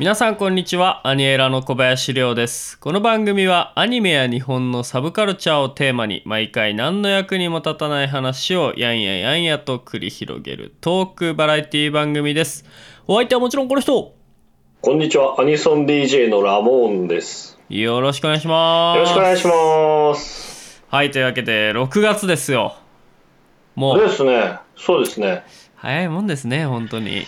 [0.00, 1.06] 皆さんこんにちは。
[1.06, 2.80] アニエラの小林亮です。
[2.80, 12.64] この番組はアニメや日本のサブカルチャーをテーマに毎回何の役にも立たない話をやんややんやと繰り広げるトークバラエティ番組です。
[13.06, 14.14] お相手はもちろんこの人。
[14.80, 17.59] こんにちは、アニソン DJ のラモーンです。
[17.70, 20.82] よろしくお願いしますよろしくお願いします。
[20.88, 22.74] はいというわけで6月ですよ
[23.76, 25.44] もそううですね、そうですね。
[25.76, 27.22] 早いもんですね本当に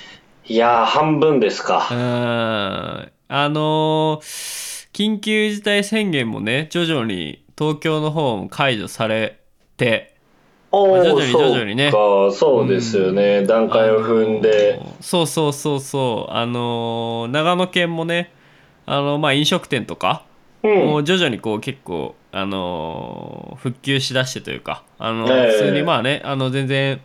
[0.46, 1.78] いやー、半分ですか。
[1.78, 9.38] んあのー緊急事態宣言もね徐々に東京の方も解除され
[9.76, 10.16] て
[10.72, 13.46] おー徐々に徐々にねそうか、そうですよね。
[13.46, 14.80] 段階を踏んで。
[14.80, 18.32] あのーそうそうそうそうあのー長野県もね
[18.86, 20.31] あのまあ飲食店とか、うん。
[20.62, 25.52] もう徐々にこう結構あのー復旧しだしてというかあのーええ。
[25.52, 27.00] 普通にまあねあの全然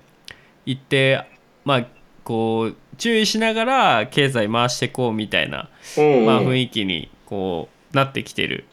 [0.66, 1.24] 行って
[1.66, 1.88] まあ
[2.24, 8.66] こう注意しながら経済回していこうみたいな、うん、まあ、うん雰囲気にこうなってきてる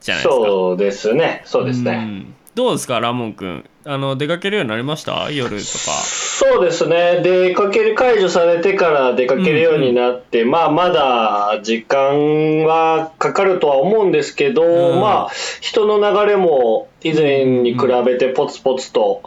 [0.00, 0.44] じゃないですか。
[0.46, 1.96] そうですね、そうですうね。
[2.04, 3.64] んどうですかラモン君？
[3.84, 5.30] あの出かけるようになりました？
[5.30, 5.62] 夜とか。
[5.62, 7.20] そうですね。
[7.22, 15.30] 出かける解除されてから出かけるようになって、まあまだ時間はかかるとは思うんですけど、うんまあ
[15.62, 19.22] 人の流れも以前に比べてポツポツと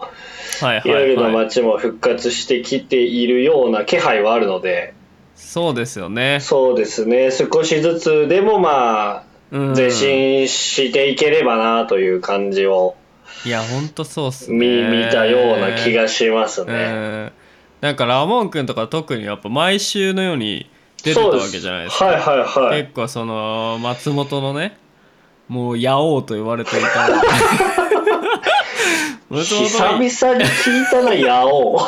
[0.84, 4.94] 夜の街も復活してきているような気配はあるので、
[5.36, 6.39] そうですよね。
[6.42, 7.32] そうですね。
[7.32, 12.95] 少しずつでもまうんあ前進していければなという感じを
[13.44, 14.58] いやほんとそうっすね。
[14.58, 17.25] 見見たような気がしますうね。
[17.28, 17.31] ん
[17.81, 20.69] なんかラモン君とか特にやっぱ毎週のように
[21.03, 22.05] 出てたわけじゃないですか。
[22.05, 22.81] はいはいはい。
[22.83, 24.77] 結構その松本のね
[25.47, 26.88] もう野王と言われていた
[29.30, 31.77] 松久々に聞いたな、ヤオ。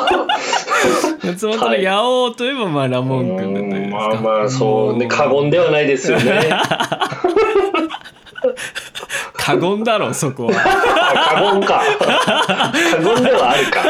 [1.24, 6.50] 松本の野王といえばまあラモン君だったりですかまあまあそうね、過言ではないですよね。
[9.48, 11.82] 過言だろそこは あ過言か。
[11.98, 12.72] 過
[13.14, 13.84] 言ではあるか。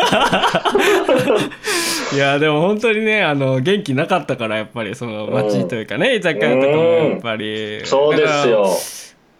[2.14, 8.68] いやでも本当にねあの元気なかったからやっぱりその街というかね居酒屋とかもやっぱりそうですよ。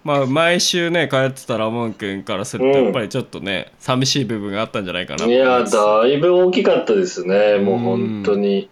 [0.05, 8.69] まあ毎週ね通ってたラモン君からするとうんやっぱりちょっとね寂しい部分があったんじゃないかなといや、だいぶ大きかったですね、もう本当に。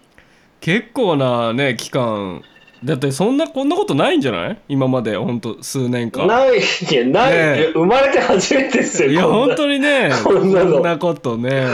[0.61, 2.43] 結構なね期間
[2.85, 4.59] だってそんなこんなことないんじゃない？
[4.69, 6.27] 今まで本当数年間。
[6.27, 7.37] ない、いや、ない、ね
[7.69, 7.73] え。
[7.73, 9.11] 生まれて初めてですよ。
[9.11, 10.73] いや本当にねこんなの。
[10.75, 11.67] こんなことね。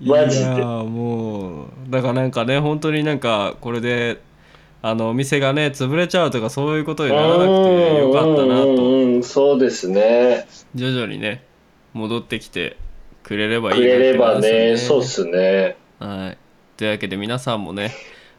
[0.00, 0.44] マジで。
[0.44, 4.20] いやもうだからなんかね本当になんかこれで
[4.80, 10.46] あのお店がね潰れちゃうとかそういうことにならなくてよかったなうんとうんうんそうですね。
[10.74, 11.42] 徐々にね
[11.92, 12.76] 戻ってきて
[13.22, 15.76] くれればいいくれればね、そうっすね。
[15.98, 16.38] はい、
[16.76, 17.92] というわけで皆さんもね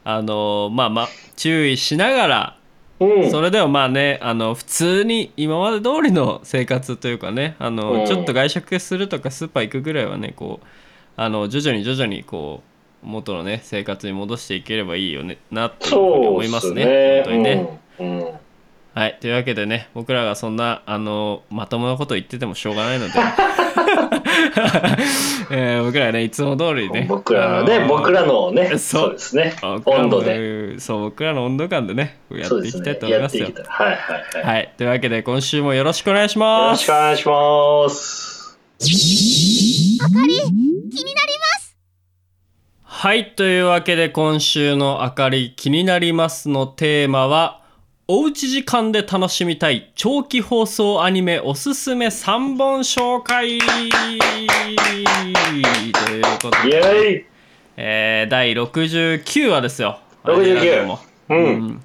[0.05, 2.57] あのまあまあ注意しながら
[2.99, 3.31] うん。
[3.31, 10.65] それでもまあねあの普通に今まで通りの生活というかねあの、うんちょっと外食するとかスーパー行くぐらいはねこう
[11.17, 12.61] あの徐々に徐々にこ
[13.03, 17.23] う元のね生活に戻していければいいよねなっていうふうにそう思いっますねすね。
[17.23, 18.19] 本当にね、うん。
[18.19, 18.45] うん
[18.95, 23.13] はいというわけでね僕らがそんなあのまともなこと言っててもしょうがないので、
[25.51, 29.55] えー僕らはねいつも通りね僕らのね、僕らのね、そうそうですね。
[29.85, 30.79] 温度で。
[30.79, 32.99] そう僕らの温度感でねやっていきたい。
[32.99, 33.85] と思いますよやっていきたい。
[33.85, 33.97] はいはい
[34.43, 34.55] はい。
[34.55, 38.35] はいというわけで今週もよろしくお願いしよろしますくお願いします。
[40.01, 41.77] あかり気になります
[42.83, 47.61] はいというわけで今週のあかり気になりますのテーマは
[48.07, 53.57] おうち時間で楽しみたい長期放送アニメおすすめ3本紹介。
[53.57, 53.65] と
[56.13, 57.25] いうことイで、
[57.77, 59.99] えー、第69話ですよ。
[60.23, 60.99] 69も。
[61.29, 61.81] うん。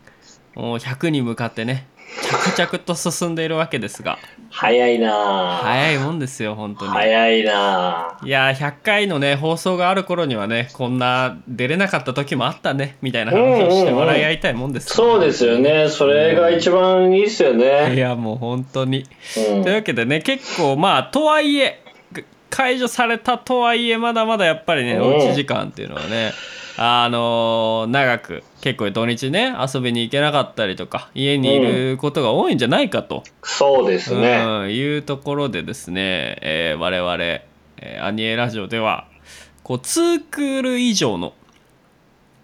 [0.55, 1.87] もう100に向かってね
[2.23, 4.19] 着々と進んでいるわけですが
[4.51, 5.63] 早いなぁ。
[5.63, 8.27] 早いもんですよ本当に早いなぁ。
[8.27, 15.89] いやー100回のね放送がある頃にはねこんな出れなかった時もあったねみたいな話をして笑い合いたいもんですよそうですよね。
[15.89, 17.97] それが一番いいですよいね。
[17.97, 19.07] やもう本当に、
[19.55, 21.81] うんというわけでね結構まあとはいえ
[22.13, 26.33] が解除されたとはいえまだまだやっぱりね、うんおうち時間っていうのはね
[26.77, 34.45] あのー長く結構土日ね遊びに行けなかったりとか家にいることが多いんじゃないかと、そうですね。
[34.45, 39.07] うん、いうところでですね、えー我々、えーアニエラジオでは
[39.63, 41.33] こう2クール以上の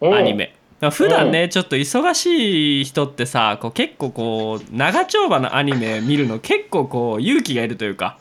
[0.00, 0.55] うんアニメ。
[0.81, 8.19] ら普段ね、ちょっと忙しい人ってさこう結構こう長丁場のアニメ見るの結構こう勇気がいるというか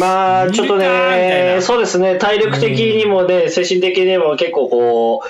[0.00, 1.62] まあ、ちょっとね、な。
[1.62, 5.28] そうですね、体力的にもね、精神的にも結構こう、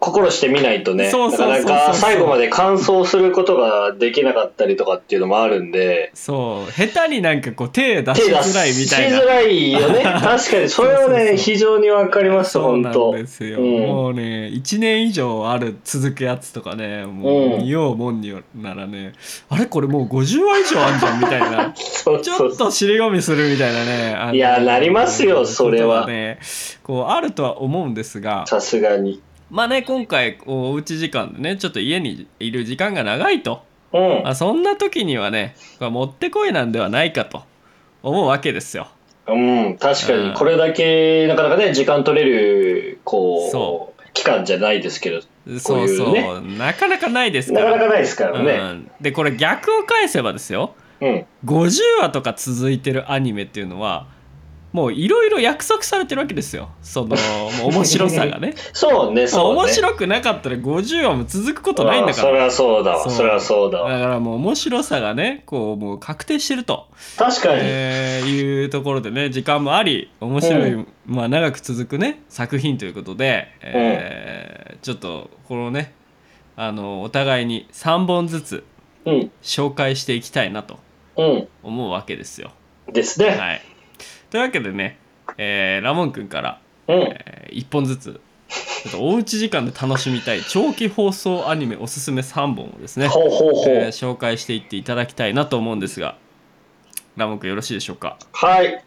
[0.00, 1.64] 心してみないとね、そうそうそうそう。
[1.64, 6.72] なかなか最後まで完走することができなかったりとかっていうのもあるんで、そう。
[6.72, 9.18] 下手になんかこう手出しづらいみたいな。
[9.18, 10.02] しづらいよね。
[10.22, 11.36] 確かに、それはそうそうね、そう。
[11.36, 13.80] 非常にわかります、そうなん本当ですよ、うん。
[13.86, 17.62] もうね1年以上ある続くやつとかねもううん。
[17.62, 19.14] 見ようもんにならね、
[19.48, 21.72] あれこれもう50話以上あんじゃんみたいな。
[21.76, 22.52] そうちょそう。
[22.52, 23.84] っと尻込みするみたいな
[24.30, 26.06] ねいやなりますよそれは。
[26.06, 26.38] ね
[26.84, 28.44] こうあるとは思うんですが。
[28.46, 29.20] さすがに。
[29.50, 34.30] まあね今回おうち時間でねちょっと家にいる時間が長いと、うんま。
[34.30, 37.42] あ、そんな時にはねもってこいなんではないかと
[38.02, 38.88] 思うわけですよ。
[39.26, 45.20] うん、確かうんに、これだけ、なかなかね、時間取れる、こ、そう期間じゃないですけど、
[45.58, 47.60] そうそうねなかなかないですか。
[47.60, 48.52] なからなかないですからね。
[48.52, 51.26] うん、でこれ逆を返せばですようん。
[51.44, 54.06] 50話とか続いてるアニメっていうのは
[54.72, 57.16] もういろいろ約束されてるわけですよその
[57.64, 59.60] 面白さがね そうね、そうね。
[59.60, 63.90] 面白くなかったら50話も続くことないんだかあそれらはそうだわ、そうそれはそうだわ。
[63.90, 66.86] だからもう面白さがねこうもう確定してると、
[67.16, 67.60] 確かに。
[67.62, 75.92] えーいうところでね時間もあり面白い、うまあ長く続くね作品ということで、えーちょっとこのね
[76.56, 78.64] あのお互いに3本ずつ
[79.04, 79.30] うん。
[79.42, 80.78] 紹介していきたいなと
[81.16, 81.48] うん。
[81.62, 82.50] 思うわけですよ。
[82.92, 83.30] ですね。
[83.30, 83.62] はい、
[84.30, 84.98] というわけでね、
[85.36, 86.94] えーラモン君から、うん。
[87.02, 88.20] え1本ずつ
[88.82, 93.68] ちょっとおうち時間で楽しみたい長期放送アニメおすすめ3本をですね、ほうほうほう。
[93.68, 96.16] えー紹介していっていただきたいなと思うんですが
[97.16, 98.16] ラモン君よろしいでしょうか？
[98.32, 98.84] はい。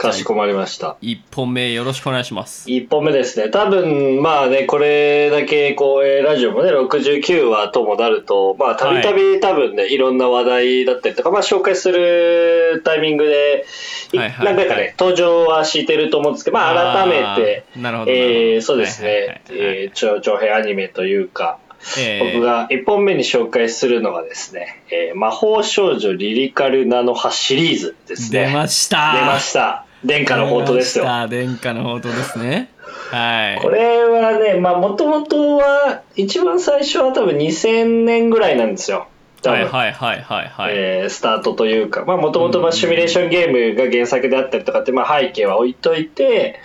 [0.00, 0.96] かしこまりました。
[1.02, 2.70] 1本目よろしくお願いします。
[2.70, 3.50] 一本目ですね。
[3.50, 13.66] 多分、まあね、これだけ、こう、えーラジオもね、69話ともなると、まあ、たびたび多分ね、いろんな話題だったりとか、まあ、紹介するタイミングで、
[14.12, 21.58] いはいはい何回かね、登場はしてると思うんですけど、まあ、改めて、なるほどえーそうですね、えー長長編アニメというか、
[21.98, 28.46] えー僕が1本目に紹介するのがですね、えー魔法少女リリカルナノハシリーズですね。
[28.46, 29.86] 出ました出ました。
[30.04, 31.04] 殿下の宝刀ですよ。
[31.04, 32.70] 殿下の宝刀ですね。
[33.10, 33.58] はい。
[33.60, 39.08] これはね、まあ、もともとは、一番最初は多分2000年ぐらいなんですよ。
[39.42, 39.60] 多分。
[39.60, 46.60] はいはいはいはいはい、えースタートというか、まあ、もともとシミュレーションゲームが原作であったりとかって、まあ、背景は置いといて、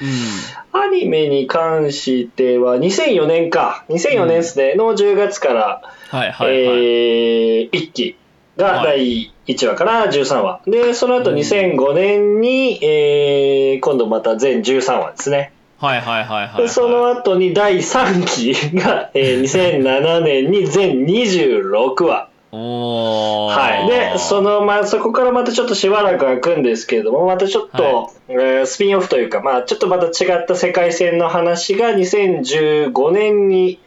[0.71, 8.17] アニメに関しては、2004年か、2004年ですね、の10月から、はいはいはい、えー、1期
[8.57, 10.61] が第1話から13話。
[10.65, 15.51] で、その後2005年に、えー今度また全13話ですね。
[15.77, 19.41] はいはいはいはい、でその後に第3期が、えー
[19.83, 22.29] 2007年に全26話。
[22.51, 23.89] おーはい。
[23.89, 33.79] で、その、まあ、そこからまたちょっとしばらく空くんですけれども、またちょっと、えースピンオフというか、まあ、ちょっとまた違った世界線の話が2015年に、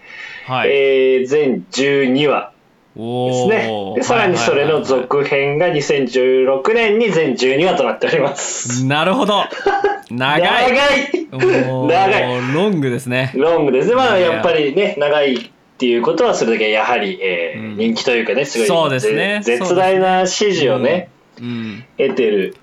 [0.46, 2.52] はい、えー全12話
[2.98, 3.68] ですおね。
[3.68, 3.94] ー。
[3.94, 8.84] で、さらにそれの続編が2016年に全12話となっております。
[8.84, 9.44] なるほど。
[10.10, 10.42] 長い。
[10.42, 11.28] 長い。
[11.86, 12.54] 長い。
[12.54, 13.32] ロングですね。
[13.34, 13.94] ロングですね。
[13.94, 14.32] まあ、いや。
[14.32, 17.76] やっぱりね、長いっていうことは、それだけやはり、えーうん。
[17.76, 19.40] 人気というかね、すごい、そうですね。
[19.44, 21.10] ぜ絶大な支持をね、
[21.40, 21.84] うん。
[21.96, 22.56] 得てる。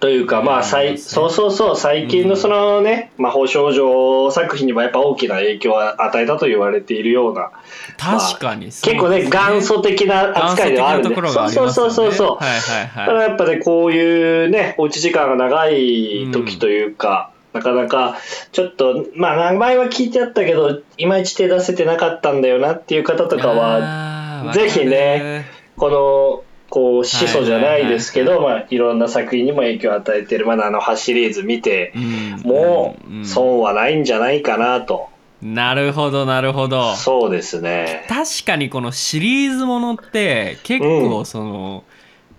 [0.00, 7.50] というか、まあ、うん最そうそうそう、最近のそのね、魔法少女作品にもやっぱ大きな影響を与えたと言われているような、
[7.96, 11.72] 確かに結構ね、元祖的な扱いではあるんで、元祖的なところがありますよね。
[11.72, 12.36] そうそうそうそう。
[12.36, 13.14] はいはいたはい。
[13.14, 18.18] だやっぱね、こういうね、おうち時間が長い時というか、なかなか、
[18.52, 32.42] ちょっと、まあ、名前は聞いてあったけど、いまいち手出せてなかったんだよなっていう方とかは、ぜひねこの、こう、始祖じゃないですけど、まあ、いろんな作品にも影響を与えてる、まあ、あの、ハシリーズ見て、うん。
[32.42, 35.08] もうんう、損はないんじゃないかなと。
[35.40, 36.96] なるほどなるほど。
[36.96, 38.04] そうですね。
[38.08, 41.84] 確かにこのシリーズものって結構その、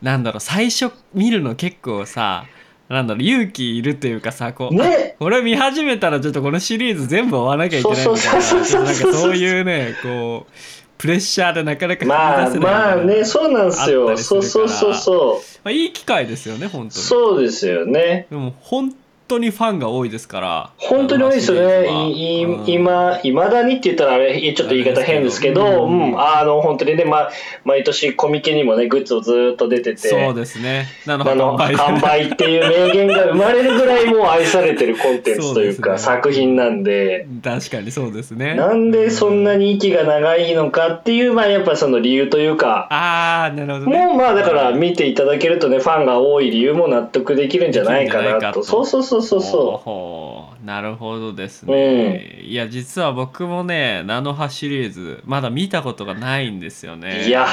[0.02, 2.46] なんだろう最初見るの結構さ
[2.88, 5.16] なんだろう勇気いるというかさこう、ね。
[5.20, 10.52] これ見始めたらちょっとこのシリーズ全部終わらなきゃいけないみたいなそういうねこう
[11.00, 14.18] プレッシャーでなかなかまあ、踏み出せないまあね、そうなんですよ。
[14.18, 15.58] そうそうそうそう。
[15.64, 18.28] まあ、いい機会ですよね本当にそうですよね。
[18.30, 18.94] でも本
[19.30, 20.70] 当にファンが多いですから。
[20.78, 22.12] 本当に多いですよね。
[22.12, 22.64] いいうん。
[22.68, 27.30] 今、いまだにって言ったらあれ、ちょっと言い方変ですけど、あの、本当にね、ま、
[27.64, 30.88] 毎年コミケにもね、グッズをずーっと出てて、そうですね。
[31.06, 32.30] なのあの、販売。
[32.30, 36.20] っていう名言が生まれるぐらいもう愛されてるコンテンツというか、そうね。
[36.20, 38.56] 作品なんで、確かにそうですね。
[38.56, 44.06] なんでそんなに息が長いのかっていう、まあやっぱその理由というか、ああなるほどね。
[44.06, 48.64] もうまあだから見ていただけるとね、ファンが多い理由も納得できるんじゃないかなと。
[48.64, 57.28] そうそうそうそうほうそほうなるほどですね、いや実は僕もねナノハシリーズまだ見たことがないんですよね。
[57.28, 57.46] いや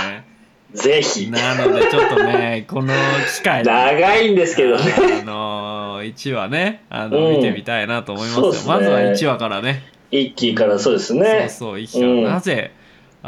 [0.72, 0.76] う。
[0.76, 1.30] ぜひ。
[1.30, 2.92] なのでちょっとね この
[3.34, 4.82] 機会に長いんですけどね。
[5.22, 7.36] あの1話ねあの、うん。
[7.36, 8.52] 見てみたいなと思いますよ。
[8.52, 8.58] ね。
[8.66, 9.82] まずは1話からね。
[10.10, 11.48] 一期からそうですそうね。
[11.48, 12.24] そう1話、うん。
[12.24, 12.72] なぜ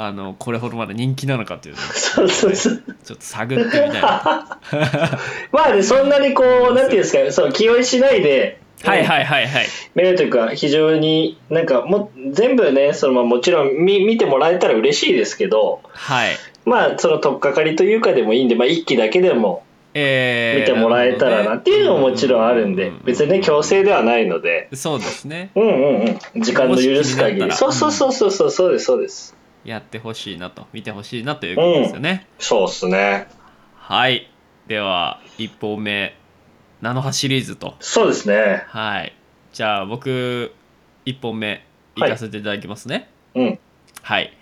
[0.00, 2.82] あのこれほどまで人気なのかっていうのをそうそうそう。
[3.02, 4.00] ちょっと探ってみたいな。
[5.50, 9.66] まあね、そんなにこう、なんていうんですか、そう、気負いしないで、はいはいはいはい。
[9.96, 16.36] 見れるというか、非常になんかも、全部ね、そのまあもちろん見見てもらえたら嬉しいですけど、はい。
[16.64, 19.64] まあ、その取っかかりというかでもいいんで、まあ、一期だけでも
[19.94, 25.50] えー見てもらえたらなっていうのももちろんあるんで、別にね、強制ではないので、そうですね。
[25.56, 27.50] うんうんうん、時間の許す限り。
[27.50, 29.37] そうそうそうそうそう、そうです、そうです。
[29.68, 33.28] やってほしいなと見てほしいなということですよね、そうっすね。
[33.76, 34.30] はい。
[34.66, 36.16] では1本目
[36.80, 37.74] ナノハシリーズと。
[37.80, 38.64] そうですね。
[38.68, 39.14] はい。
[39.52, 40.52] じゃあ僕
[41.06, 41.64] 1本目
[41.96, 42.00] い。
[42.00, 43.08] かせていただきますね。
[43.34, 43.58] うん。
[44.02, 44.32] はい、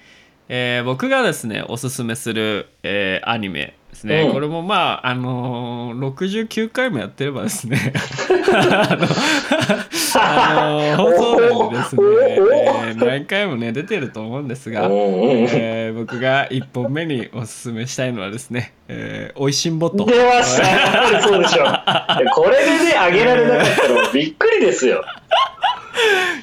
[0.48, 4.32] えー僕がですねおすすめする、えーアニメですね、うん。
[4.32, 7.92] これもまああのー69回もやってればですね。
[8.52, 9.06] あ の
[10.22, 20.68] あのー放送内でですね、えー何回もね出てると思うんですが、えー僕が1本目におすすめしたいのはですね「えー、おいしんぼと」出ました。
[20.68, 20.76] や
[21.06, 21.64] っぱりそうでしょ。
[22.34, 25.02] これでね、あげられなかったらびっくりですよ。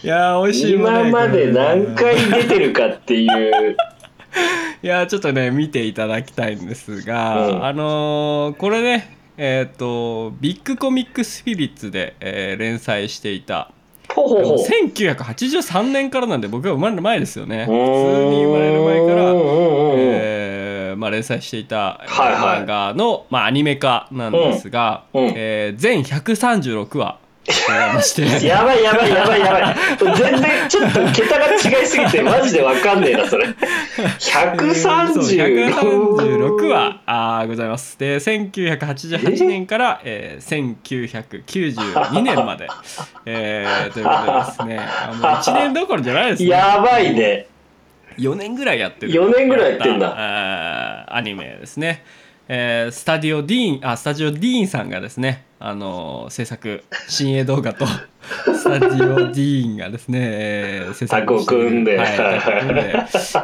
[0.03, 3.77] いやーおいしんぼ、ね、今まで何回出てるかっていう。
[4.83, 7.63] いやーちょっとね見ていただきたいんですが、うん。
[7.65, 13.71] あのーこれねえっ、とビッグコミックスピリッツで、えー連載していた
[14.13, 14.57] ほうほうほう。
[14.57, 17.61] 1983年からなんで僕が生まれる前ですよね。
[17.63, 19.33] う普通に生まれる前から、
[19.95, 22.63] えーまあ、連載していた、えーはいはい。
[22.63, 25.23] 漫画の、まあ、アニメ化なんですが、うん。
[25.27, 25.33] うん。
[25.37, 27.22] えー全136話
[28.41, 29.75] やばいやばいやばいやばい。
[30.15, 33.45] 全然ちょっと桁が違いすぎて マジでわかんねえな、それ。
[33.45, 33.55] そう
[34.05, 37.99] 136 136話あーございます。
[37.99, 40.75] で1988年から、えー、
[41.43, 42.69] 1992年まで、
[43.25, 44.79] えーということでですね。
[44.79, 46.49] あもう1年どころじゃないですね。
[46.49, 47.47] やばいね。
[48.17, 49.11] 4年ぐらいやってる。
[49.11, 50.13] 4年ぐらいやってんだ。
[51.15, 52.03] アニメですね、
[52.47, 57.85] えースタディオディーンあスタジオディーンさんがですねあのー制作新鋭動画と
[58.23, 61.97] スタジオディーンがですね、えー制作を組んで。
[61.97, 62.81] はい、組んで、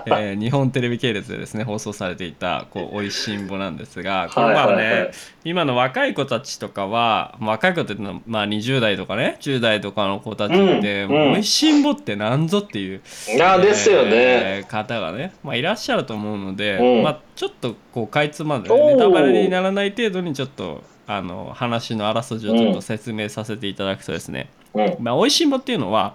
[0.07, 5.01] えー日本テレビ系列でですね放送されていた「こうおいしんぼ」なんですがこれまあね、はいはい。
[5.01, 5.11] はい
[5.45, 13.01] 今の若い子たちとかはまあ若い子っていうのは、まあ、20代とかね10代とかの子たちって、うんおいしんぼってなんぞっていう
[13.41, 14.09] あーですよね。
[14.13, 17.03] えー方がね、まあ、いらっしゃると思うので、うん。
[17.03, 24.58] まあ、ちょっとこうかいつまんで、ね、ネタバレにならない程度にちょっとあの話のあらすじをちょっと説明させていただくとですね「うん。
[24.99, 26.13] まあ、おいしんぼ」っていうのは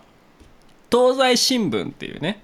[0.90, 2.42] 東西新聞っていうね、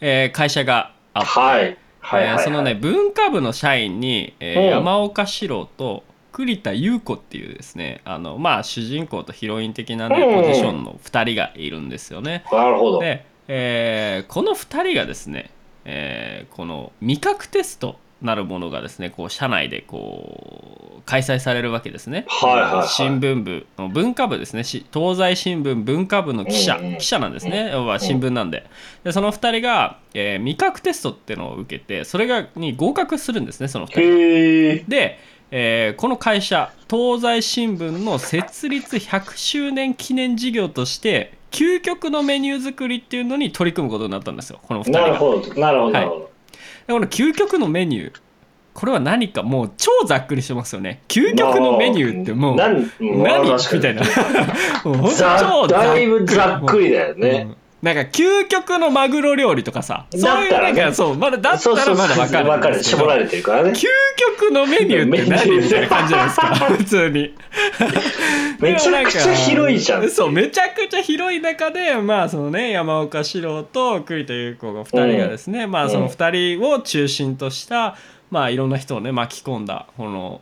[0.00, 1.76] えー会社があって、はい。
[2.00, 6.02] はいはいそのね文化部の社員に、えーうん山岡四郎と
[6.32, 12.44] 栗田優子っていうですねあのまあ主人公とヒロイン的なねうんポジションの2人がいるんですよね。
[12.50, 13.00] なるほど。
[13.00, 15.50] で、えーこの2人がですね、
[15.84, 28.66] えーこの味覚テストなるものがですねこう社内でこう開催されるわけですね、はいはいはい新聞部の文化部ですねし東西新聞文化部の記者、記者なんですね、要は新聞なんで
[29.04, 34.88] でその2人が、えー味覚テストっていうのを受けてそれがに合格するんですねその2人。
[34.88, 35.18] で、
[35.50, 45.00] えーこの会社東西新聞の設立100周年記念事業として究極のメニュー作りっていうのに取り組むことになったんですよこの2人が。
[45.00, 45.54] なるほど。
[45.60, 45.90] なるほど。
[45.92, 46.20] なるほど。
[46.20, 46.31] で
[46.86, 48.20] この究極のメニュー。
[48.74, 51.02] これは何かもう超ざっくりしてますよね。
[51.08, 52.90] 究極のメニューってもう何
[53.76, 54.02] みたいな。
[55.68, 57.48] だいぶざっくりだよね。
[57.82, 60.06] うんなんか究極のマグロ料理とかさ。
[60.12, 62.82] そういうなんかそうまだだったらまだ分かるわかる。
[62.82, 63.70] 絞られてるからね。
[63.70, 63.86] 究
[64.38, 66.54] 極のメニューって何みたいな感じじゃないですか？
[66.78, 67.34] 普通に。
[68.60, 70.08] めちゃくちゃ広いじゃん。
[70.10, 77.96] そうめちゃくちゃ広い中でまあそのね山岡四郎と栗田優子が2人がですね、まあその2人を中心とした
[78.30, 80.40] まあいろんな人をね巻き込んだこの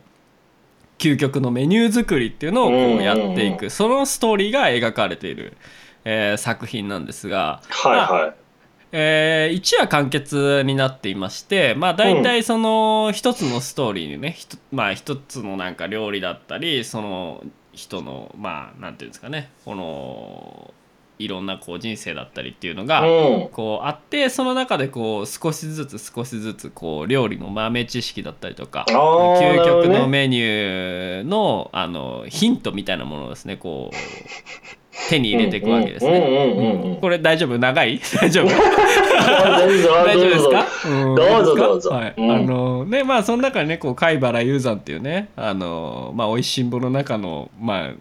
[0.99, 3.03] 究極のメニュー作りっていうのをこうんうんううん。
[3.03, 5.53] やっていく、そのストーリーが描かれている、
[6.05, 8.33] えー作品なんですが、はいはい。
[8.93, 17.41] えー、1話完結になっていましてまあ大体その一つのストーリーにねひとまあ一つのなんか料理だったりその
[17.71, 20.73] 人のまあなんていうんですかねこの
[21.19, 23.49] いろんなこう人生だったりっていうのが、うん。
[23.49, 36.97] こうあってその中でこう少しずつ少しずつこう料理の豆知識だったりとか究極のメニューのあのヒントみたいなものをですねこう手に入れていくわけですね。
[37.01, 37.57] これ大丈夫？
[37.57, 37.99] 長い？
[38.19, 38.47] 大丈夫？
[40.05, 40.65] 大丈夫ですか？
[40.89, 41.15] うん。
[41.15, 41.89] どうぞどうぞ。
[41.91, 42.13] はい。
[42.17, 42.31] うん。
[42.31, 47.91] あのねまあその中にねこう貝原雄山っていうねあのまあ美味しんぼの中のまあ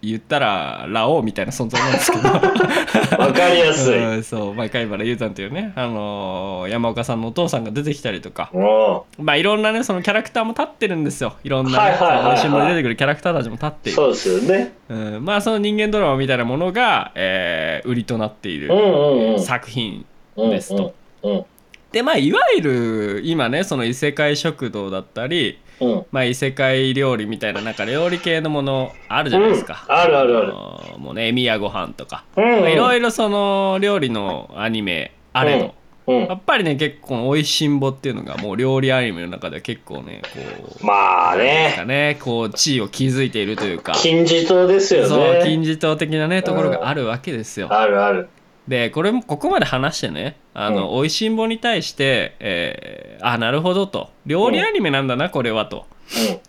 [0.00, 2.28] 言ったらラオウみたいな存在なんですけど。
[3.18, 3.98] わかりやすい。
[3.98, 11.34] うんそう、まあ、貝原雄山っていうね、あのー山岡さんのお父さんが出てきたりとか、もまあ、いろんなねそのキャラクターも立ってるんですよ。
[11.42, 11.96] いろんな、ね
[12.38, 14.02] 新聞に出てくるキャラクターたちも立っている。
[14.02, 14.72] うそうですよね。
[14.88, 19.40] うん、まあその人間ドラマみたいなものが、えー売りとなっているうん。
[19.40, 20.04] 作品
[20.36, 20.50] うん。
[20.50, 20.94] ですと。
[21.22, 21.44] うん。
[21.92, 26.06] でまあいわゆる今ねその異世界食堂だったり、うん。
[26.10, 29.94] まあ、異世界料理みたいななんか料理系のものあるじゃないですか、うん。
[29.94, 30.48] あるあるある。
[30.48, 32.24] のもうねエミヤご飯とか。
[32.36, 32.40] い
[32.74, 35.74] ろいろその料理のアニメあれど、
[36.06, 36.24] うん。
[36.26, 40.40] やっぱりね結構おいしんぼっていうのがもう料理アニメの中では結構ねこ
[40.82, 43.92] うまあなんですかね、ねこう地位を築いているというか。
[43.92, 45.42] 金字塔ですよそうね。
[45.44, 47.68] 金字塔的なねところがあるわけですよ。
[47.70, 48.28] あるある。
[48.68, 54.10] でこれもここまで話してねあの、おいしんぼに対して、えーあなるほどと。
[54.26, 55.86] 料理アニメなんだなこれはと、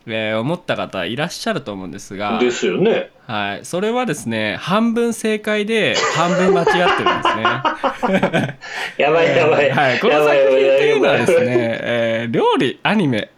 [0.06, 2.20] えー思った方いらっしゃると思うんですうん。
[2.20, 2.38] が。
[2.40, 3.12] ですよね。
[3.26, 8.58] はい、それはですね半分正解で半分間違ってるんですね。
[8.98, 9.70] やばいやばい。
[9.72, 10.58] はい、この作品って
[10.88, 13.30] いうのはですね、えー料理アニメ、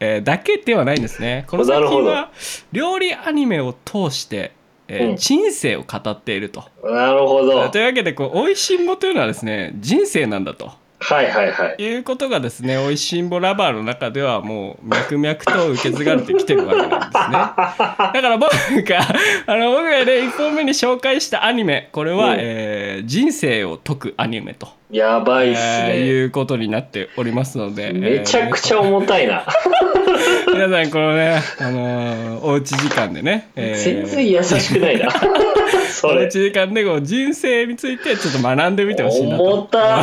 [0.00, 1.44] えーだけではないんですね。
[1.48, 2.30] この作品は
[2.72, 4.52] 料理アニメを通して、
[4.88, 6.64] えーうん人生を語っていると。
[6.84, 7.68] なるほど。
[7.70, 11.82] というわけでこう「おいしんぼ」というのはですね人生なんだとはいはいはい。
[11.82, 18.50] いうことがですね「おいしんぼラバー」の中ではもう脈々と受け継がれてきてるわけなんですね だから僕
[18.84, 19.00] が
[19.46, 26.00] あの僕がね1本目に紹介したアニメこれは、うんえー人生を解くアニメと、やばいっすえーね。
[26.00, 29.46] いうことになっておりますのでめちゃくちゃ重たいな。
[29.46, 35.10] え ー皆さんこのね、あのーおうち時間でね、えー全然優しくないな。
[35.90, 36.42] それおうち。
[36.42, 39.78] 時間でこう人生についてちょっと学んでみてほしいなと重た。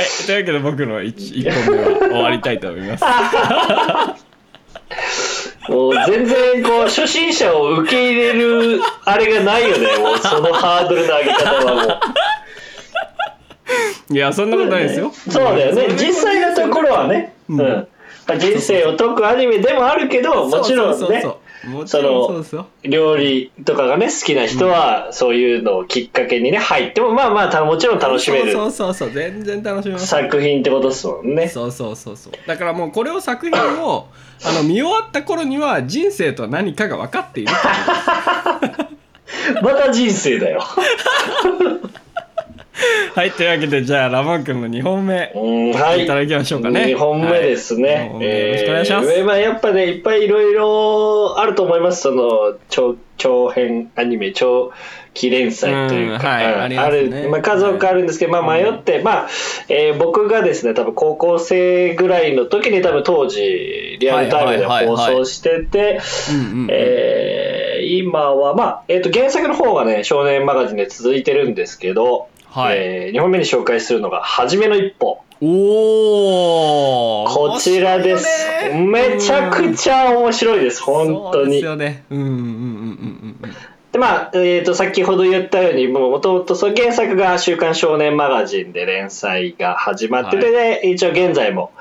[0.00, 3.04] い、というわけで僕の 1, 本目は終わりたいと思います。
[5.68, 9.96] もう全然こう初心者を受け入れるあれがないよね。
[9.98, 11.98] もうそのハードルの上げ方はもう。
[14.10, 15.12] いや、そんなことないですよ。
[15.28, 15.88] そうだよね。
[15.96, 17.34] 実際のところはね。
[17.48, 17.88] ううんん。
[18.38, 21.28] 人生を解くアニメでもあるけど、もちろんねそうそうそ。
[21.28, 22.66] うもちろんそうですよ。
[22.82, 30.06] 料理とかがね好きな人はそういうのをきっかけにね入ってもまあまあたもちろん楽しめるそうそうそう全然楽しめます。
[30.06, 32.32] 作品ってことですもんねそうそうそうそう。
[32.46, 34.06] だからもうこれを作品を
[34.44, 37.52] あの見終わった頃には人生とは何かが分かっている。
[39.62, 40.62] また人生だよ
[43.14, 46.04] はい、というわけでじゃあラモン君の2本目うんはい。
[46.04, 46.84] いただきましょうかね。
[46.84, 48.28] 2本目ですね、はい。
[48.28, 49.12] よろしくお願いします。
[49.12, 52.02] えーまあ、やっぱねいっぱいいろいろあると思います。
[52.02, 54.72] その長長編アニメ長
[55.14, 56.60] 期連載というか、うんはいうん。
[56.60, 57.22] ありますね。
[57.22, 59.28] る、まあ、数多くあるんですけど、まあ、迷って、まあ
[59.68, 66.00] えー僕がですね多分高校生ぐらいの時に多分当時リアルタイムで放送してて、
[67.88, 72.76] 今は、まあえー、と原作の方がね少年マガジンで続いてるんですけど、はい。
[72.78, 78.26] え2本目に紹介するのが「はじめの一歩」おおこちらです。
[78.74, 81.58] めちゃくちゃ面白いです、本当そうでに。
[81.60, 82.04] すよね。
[82.10, 83.54] うんうんうんうん。
[83.92, 91.72] でまあ、えー、と先ほど言ったようにもともとその原作が「週刊少年マガジン」で連載が始まってて、で一応現在も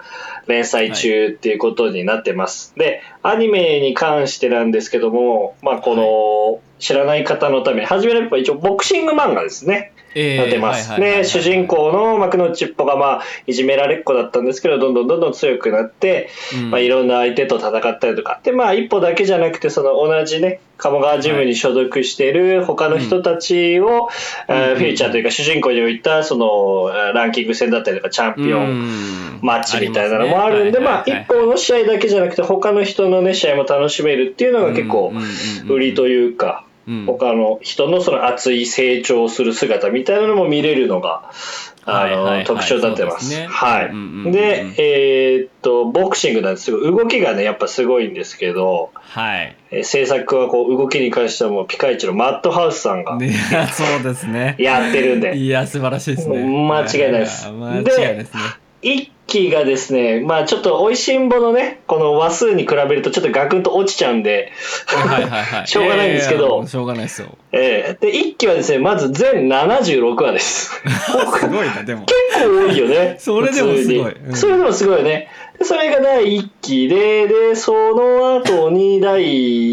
[0.47, 9.91] 連載中っていうことになってます、でアニメに関してなんですけども、まあ、この知らない方のために初めの一歩は一応ボクシング漫画ですね。
[9.91, 10.91] えーなってます。
[10.91, 11.23] はいはいはいはい。
[11.23, 16.71] で、主人公の幕の内っぽが、まあ、いじめられっ子だったんですけど、どんどんどんどん強くなって、うん。
[16.71, 18.39] まあ、いろんな相手と戦ったりとか。
[18.43, 24.09] で、まあ、一歩だけじゃなくて、その同じね、鴨川ジムに所属している他の人たちを、
[24.47, 35.13] フィーチャーというか、主人公に置いた、その、えーランキング戦だったりとか、チャンピオン、ンマッチみたいなのもあるんで、まあ、一方の試合だけじゃなくて、他の人のね、試合も楽しめるっていうのが結構、
[35.69, 36.64] 売りというか、
[37.05, 41.31] 他の人のその熱い成長する姿みたいなのも見れるのが、
[41.85, 42.39] あはいはいはい。
[42.39, 43.47] の特徴になってます。
[43.47, 43.85] はい。
[43.87, 46.65] うんうんうんで、えーっと、ボクシングなんです。
[46.65, 49.55] けど、動きがね、やっぱすごいんですけど、はい。
[49.71, 53.33] えー制作はこう動きに関してはもうピカイチのマットハウスさんが ね
[53.71, 54.55] そうですね。
[54.57, 56.37] やってるんで、いや素晴らしいですね。
[56.43, 57.49] 間違いないです。
[57.49, 58.43] 間違いないですね
[58.85, 64.51] 一期がですね、まあちょっと美味しんぼのね、この話数に比べるとちょっとガクンと落ちちゃうんで、
[64.85, 66.43] はいはいはい しょうがないんですけど。
[66.43, 67.29] やややしょうがないですよ。
[67.51, 70.69] えーで、一期はですね、まず全76話です。
[70.85, 72.05] すごいなでも。
[72.05, 73.15] 結構多いよね。
[73.19, 73.97] それでもすごい。
[73.99, 74.35] うん。
[74.35, 75.29] それでもすごいよね。
[75.57, 79.23] でそれが第1期で、で、その後に第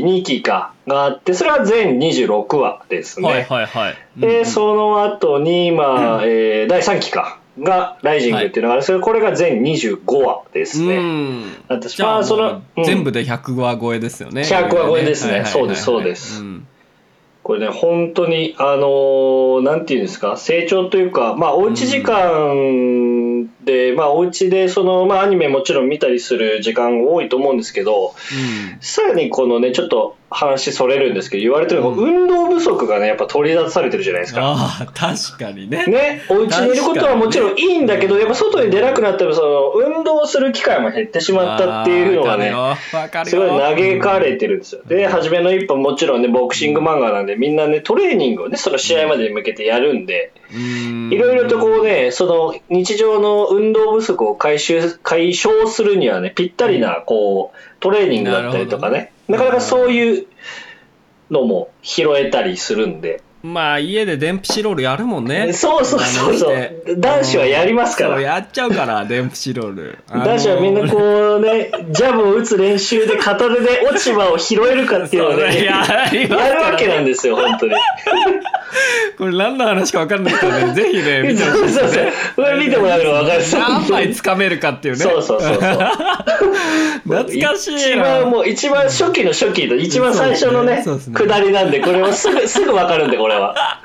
[0.02, 3.28] 2期か、があって、それは全26話ですね。
[3.28, 3.96] はいはいはい。
[4.16, 4.46] で、うん。
[4.46, 8.80] その後に、まあ、えー第3期か、が、ライジングっていうのがある。
[8.80, 10.96] んですけど、これが全25話ですね。
[10.96, 11.44] うん。
[11.68, 14.42] 私じゃあまあその全部で100話超えですよね。
[14.42, 15.44] 100話超えですね。
[15.44, 16.42] そうですそうです。
[16.42, 16.66] ん。
[17.42, 28.14] これね、本当に、あのーなんていうんですか、成長というか、まあ、おうち時間で、まあ、お家で、その、まあ、アニメもちろん見たりする時間多いと思うんですけど、
[28.80, 32.22] さらにこのね、ちょっと話それるんですけど、言われてるのが、うん。
[32.22, 34.40] 運動不足がね、やっぱ取り出されてるじゃないですか。
[34.42, 35.86] ああ確かにね。
[35.86, 42.52] ね、お家にいることはもちろんいいんだけど、やっぱ外に出なくなったら、その、運動する機会も減ってしまったっていうのがね、
[43.24, 44.82] すごいよ嘆かれてるんですよ。
[44.86, 60.26] で、初めの一歩もちろんね、ボクシング漫画なんで、みんなね、トレーニングをね、その試合までに向けてやるんで、いいろいろとこうね、その日常の運動不足を解消解消するにはね、ぴったりな、こう、トレーニングだったりとかね、なかなかそういう
[61.30, 65.52] のも拾えたりするんで、まあ家で電プシロールやるもんね。
[65.52, 68.20] そうそうそうそう、男子はやりますから。
[68.20, 69.98] やっちゃうから電プシロール。
[70.08, 75.82] 男子はみんなこうね、 ジャブを打つ練習で片手で落ち葉を拾えるかっていうのをね、や
[76.54, 77.74] るわけなんですよ、本当に。
[79.18, 82.04] これ何の話か分かんない人はね ぜひね見てほしいですそうそう。
[82.36, 83.42] これ見てもらえば分かる。
[83.52, 85.00] 何枚掴めるかっていうね。
[85.00, 85.62] そうそうそうそう。
[87.04, 88.02] 懐かしい一な。
[88.02, 93.82] 番もう一番初期の初期と一番最初のね下りなんでこれはすぐすぐ分かるんでこれは。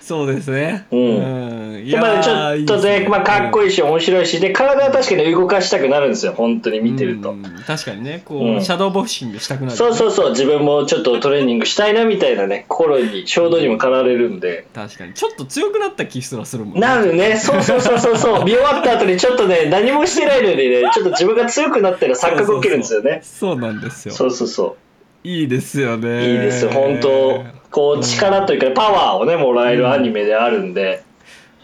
[0.00, 0.86] そうですね。
[0.90, 1.76] うん。
[1.76, 1.86] ん。
[1.86, 4.40] いでまあねちょっとねまあかっこいいし面白いし。
[4.40, 6.32] で体は確かに動かしたくなるんですよ。
[6.32, 7.32] 本当に見てると。
[7.32, 7.42] うん。
[7.66, 8.22] 確かにね。
[8.24, 8.64] こう、うん。
[8.64, 10.30] シャドーボクシングしたくなる、そうそうそう。
[10.30, 12.66] 自分もちょっとトレーニングしたいなみたいなね。
[12.68, 14.66] 心に衝動にも駆られるんで。
[14.74, 15.14] 確かに。
[15.14, 16.80] ちょっと強くなった気すらするもんね。
[16.80, 23.20] なるね、そうそうそうそうそう、 見終わった後にちょっとね、何もしてないのにね、ちょっと自分が強くなったら錯覚を受けるんですよね。
[23.22, 24.14] そうそうそうそうなんですよ。
[24.14, 24.76] そうそうそ
[25.24, 25.98] いいですよう。
[25.98, 26.32] ね。
[26.32, 27.44] いいですよ、本当
[27.76, 31.04] こう力というかパワーをね、もらえるアニメであるんで、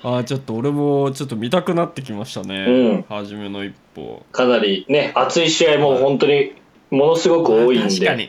[0.02, 3.04] あーちょっと俺もちょっと見たくなってきましたね、うん。
[3.08, 4.22] 初めの一歩。
[4.30, 6.52] かなりね、熱い試合も本当に
[6.90, 7.94] ものすごく多いんで。
[7.94, 8.28] 確かに。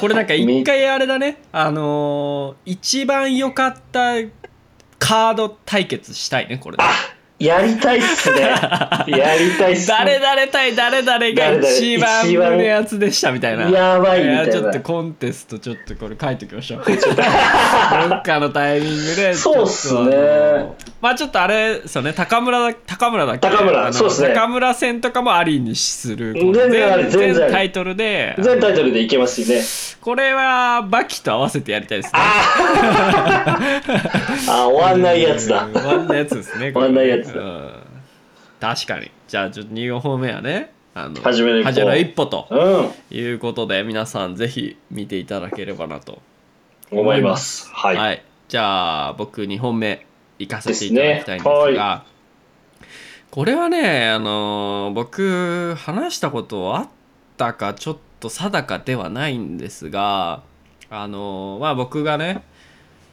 [0.00, 1.42] これなんか一回あれだね。
[1.50, 4.14] あのー一番良かった
[5.00, 6.76] カード対決したいねこれ。
[6.78, 6.88] あ
[7.42, 8.40] やりたいっすね。
[9.08, 9.96] やりたいっすね。
[9.98, 11.26] 誰々対誰々が
[11.68, 13.68] 一番誰々胸熱でしたみたいな。
[13.68, 14.42] やばいみたいな。
[14.44, 16.84] やちょっとコンテストちょっとこれ書いておきましょう。
[16.84, 16.92] ど
[18.16, 20.16] っかのタイミングでそうっすね。
[21.00, 22.12] まあちょっとあれそうね。
[22.12, 23.48] 高村だ高村だっけ？
[23.48, 24.34] 高村あのそうっすね。
[24.34, 26.34] 高村戦とかもありにする。
[26.34, 28.36] 全然あり全全然タイトルで。
[28.38, 29.62] 全タイトルでいけますしね。
[30.00, 32.20] これはバキと合わせてやりたいですね。
[34.48, 35.64] あ、 終わんないやつだ。
[35.64, 35.72] うん。
[35.72, 37.31] 終わんないやつですね終わんないやつ。
[37.31, 37.72] だうん
[38.60, 43.16] 確かにじゃあちょっと2本目はねあの初めの一歩初めの一歩とうん。
[43.16, 46.20] いうことで皆さんぜひ見ていただければなと
[46.90, 47.70] 思います。
[47.72, 47.96] はい。
[47.96, 50.06] はい、じゃあ僕2本目
[50.38, 52.12] 行かせていただきたいんですがですね
[53.30, 56.88] これはねあのー僕話したことあっ
[57.36, 60.42] たかちょっと定かではないんですが
[60.90, 62.44] あのーまあ僕がね、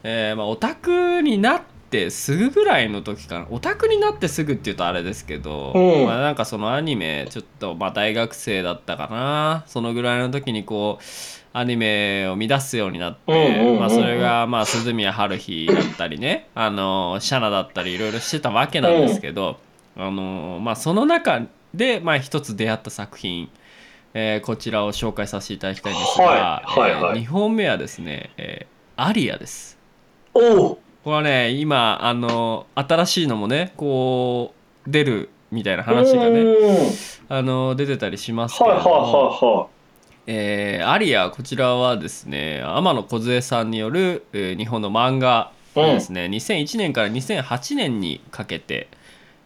[0.02, 3.46] えーまあ、オタクになってすぐぐらいの時かな。
[3.50, 6.06] オタクになってすぐっていうとあれですけど、うん。
[6.06, 9.64] まあ、なんかそのアニメちょっとまあ大学生だったかな。
[9.66, 11.04] そのぐらいの時にこう
[11.52, 19.58] アニメを見出すようになって、まあ、それがまあ鈴宮春日だったりねあのシャナだったりいろいろしてたわけなんですけど、
[19.96, 21.42] あのまあ、その中
[21.74, 23.50] でまあ一つ出会った作品、
[24.14, 27.22] えーこちらを紹介させていただきたいんですが、はいはいはい。
[27.22, 29.78] 2本目はですね、えーアリアです。
[30.34, 34.54] おうこれはね今あの新しいのもねこ
[34.86, 36.76] う出るみたいな話がねうん
[37.28, 39.68] あの出てたりしますけはいはいは
[40.26, 48.88] えーアリアこちらはですね天野梢さんによる、えー日本の漫画ですね、2001年から2008年にかけて、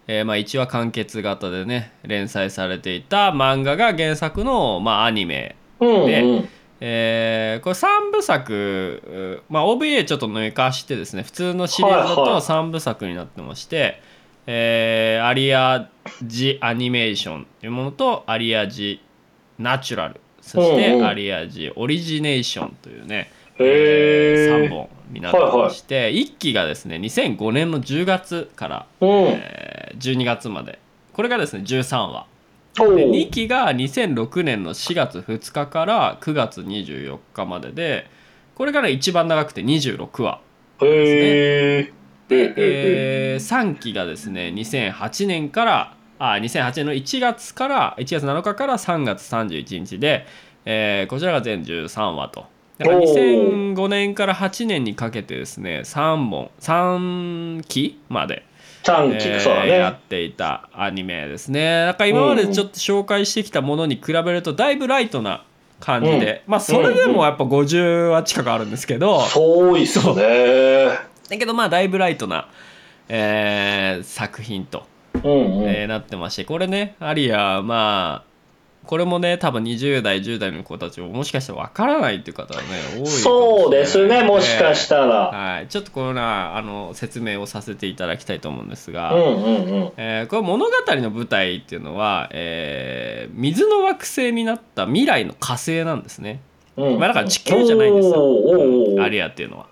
[0.07, 5.97] えーまあ、1話完結型でね連載されていた漫画が原作の、まあ、アニメいはい。
[6.01, 6.49] うんでうん。
[6.87, 12.41] えーこれ3部作、うまあ、OVA ちょっと抜かしてですね普通のシリーズだとはいはい。
[12.43, 14.03] 3部作になってまして、
[14.47, 15.89] えーアリア
[16.23, 19.01] ジアニメーションというものとアリアジ
[19.59, 24.67] ナチュラルそしてアリアジオリジネーションというね、へー。
[24.67, 29.09] 3本になってまして、1期がですね2005年の10月から、うん。
[29.09, 30.79] えー12月まで。
[31.15, 32.27] これがですね13話
[32.75, 38.11] で2期が2006年の4月2日から9月24日までで
[38.55, 40.41] これがね一番長くて26話
[40.83, 41.93] へえ。
[42.27, 50.27] で、え3期がですね2008年からあ2008年の1月から1月7日から3月31日で、
[50.65, 52.47] えーこちらが全13話と。
[52.79, 53.75] だからおー。
[53.75, 58.45] 2005年から8年にかけてですね3本3期まで
[58.85, 59.97] 短期、えーそうだやね。
[59.97, 65.45] っていたアニメですねなんか今までちょっと紹介してきたものに比べるとだいぶライトな
[65.81, 70.87] 感じで、まあそれでもやっぱ50話近くあるんですけど、そういっすね。
[71.29, 72.49] だけどまあだいぶライトな、
[73.09, 75.69] えー作品と、うんうん。
[75.69, 78.34] えーなってましてこれねアリアまあ
[78.87, 82.69] これもね多分20代10代の子たちももしかしたらわからないっていう方はね
[82.99, 85.31] 多いそうですね、もしかしたら。
[85.31, 89.93] はい、ちょっとこのなあの説明をさせていただきたいと思うんですが、うんうんうん。
[89.97, 96.41] えーこれ物語の舞台っていうのは、えー水の惑星になった未来の火星なんですね。
[96.77, 99.67] うんまあだから地球じゃないんですよアリアっていうのは。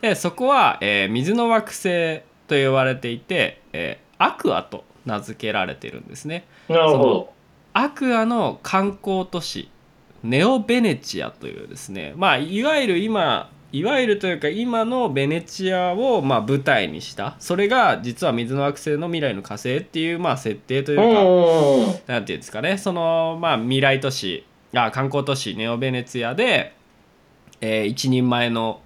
[0.00, 6.46] でそこは、えー水の惑星と呼ばれていて、えーアクアと名付けられてるんですね。
[6.68, 7.35] なるほど。
[7.78, 9.68] アクアの観光都市
[10.22, 21.94] ネオベネチアというですねまあいわゆる今いわゆるというか今のベネチアをまあ舞台にしたそれが実は水の惑星の未来の火星っていうまあ設定というか、うんうんうん。
[22.06, 26.74] なんていうんですかねそのまあ未来都市あ観光都市ネオベネツィアで、
[27.60, 28.80] えー一人前の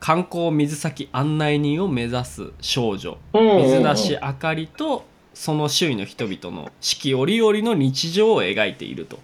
[0.00, 9.18] 観光水先案内人を目指す少女水無しあかりとその周囲の人々の四季折々の日常を描いていると。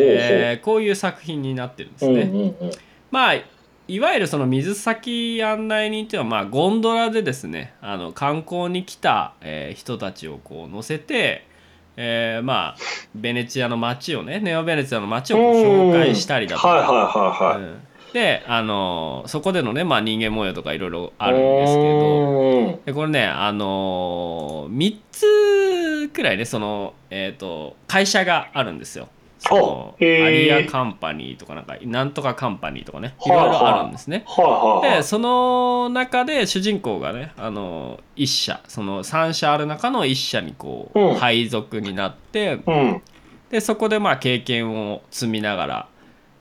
[0.00, 2.22] えーこういう作品になってるんですね。
[2.22, 2.70] うんうんうん。
[3.10, 3.34] まあ
[3.86, 11.46] いわゆるその水先案内人っていうのはまあゴンドラでですねあの観光に来た、えー人たちをこう乗せて、
[11.96, 12.76] えーまあ
[13.14, 17.58] ベネチアの街をねネオベネチアの街を紹介したりだとか、
[18.14, 22.80] であのそこでのね、まあ、人間模様とかいろいろあるんですけどど。
[22.86, 29.08] でこれねあの3つくらいねその、えー、と会社があるんですよ。
[29.38, 34.24] そのアリアカンパニーとかなんかなんとかカンパニーとかねいろいろあるんですね。
[34.82, 43.02] でその中で主人公がねあの一社その3社ある中の一社にこう、うん配属になってうん。
[43.50, 45.88] でそこでまあ経験を積みながら、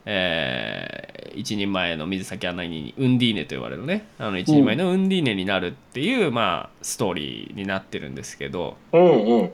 [0.05, 4.07] えー一人前の水先案内人にウンディーネと呼ばれるね。
[4.19, 8.77] あの一人前のウンディーネになるっていう、まあ、ストーリーになってるんですけど。
[8.91, 9.07] うんう
[9.43, 9.51] ん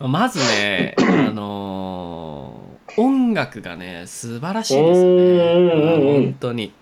[0.00, 0.12] うん。
[0.12, 1.02] まずね、 あ
[1.32, 6.72] のー音楽がね素晴らしいですうんうんうんね本当に。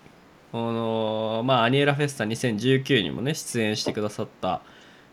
[0.53, 4.61] あのーまあ、アニエラフェスタ2019にもね出演してくださった、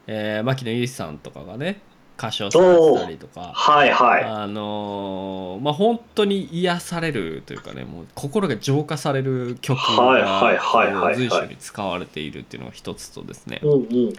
[0.06, 1.80] えー牧野由依さんとかがね
[2.16, 3.53] 歌唱されてたりとか。
[3.55, 4.24] はいはい。
[4.24, 13.77] あのーまあ本当に癒されるというかねもう心が浄化される曲はいはいはいはいはいが随所に使われているっていうのが一つとですねうんう
[14.11, 14.12] ん。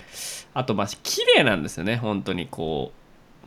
[0.53, 2.91] あとまあ綺麗なんですよね本当にこ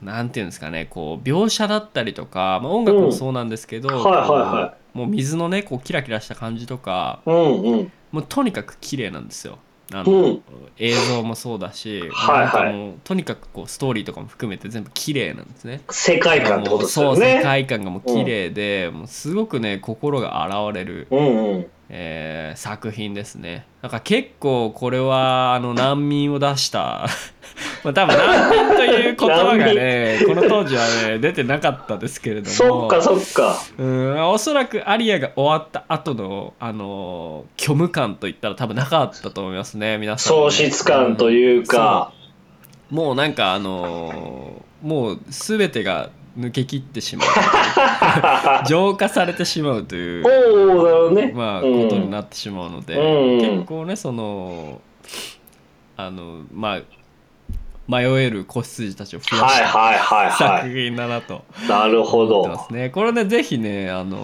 [0.03, 7.93] うなんていうんですかねこう描写だったりとか、まあ、音楽もそうなんですけど、うんはいもう水のねこうキラキラした感じとかうんうん。
[8.11, 9.59] もうとにかく綺麗なんですよ
[9.93, 10.43] あの、うん
[10.81, 17.43] 映像もそうだし、はいはいなんかもうとにかくこうストーリーとかも含めて全部綺麗なんですね世界観ってことですよそう世ね。
[17.43, 21.19] 界観がもう綺麗で、もうすごくね心が洗われる、うん
[21.55, 21.67] うん。
[21.91, 23.67] えー作品ですね。
[23.83, 27.07] なんか結構これはあの難民を出した。
[27.85, 32.55] まあ多分難民という言葉がねこの当時はね出てなかったですけれども。
[32.55, 33.57] そっかそっか。
[33.79, 40.37] うんおそらくアリアが終わった後のあの虚無感といったら多分なかったと思いますね皆さん。
[40.37, 42.13] ね、喪失感というか。
[42.91, 42.95] そう。
[42.95, 47.29] もうなんかあのーもう全てが抜け切ってしまう
[48.67, 51.33] 浄化されてしまうというね。
[51.35, 54.81] まあ、うんことになってしまうので、うん結構ねその
[55.97, 56.81] あのまあ
[57.89, 61.69] 迷える子羊たちを増やしたはいはいはい作は品だなとい。
[61.69, 62.65] なるほ思ってまど。
[62.69, 62.91] すね。
[62.91, 64.19] これねぜひねあの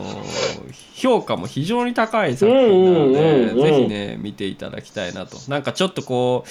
[0.94, 5.38] 評価も非常に高い作品なので、うんうんうんうんぜひね見ていただきたいなと。
[5.48, 6.48] なんかちょっとこう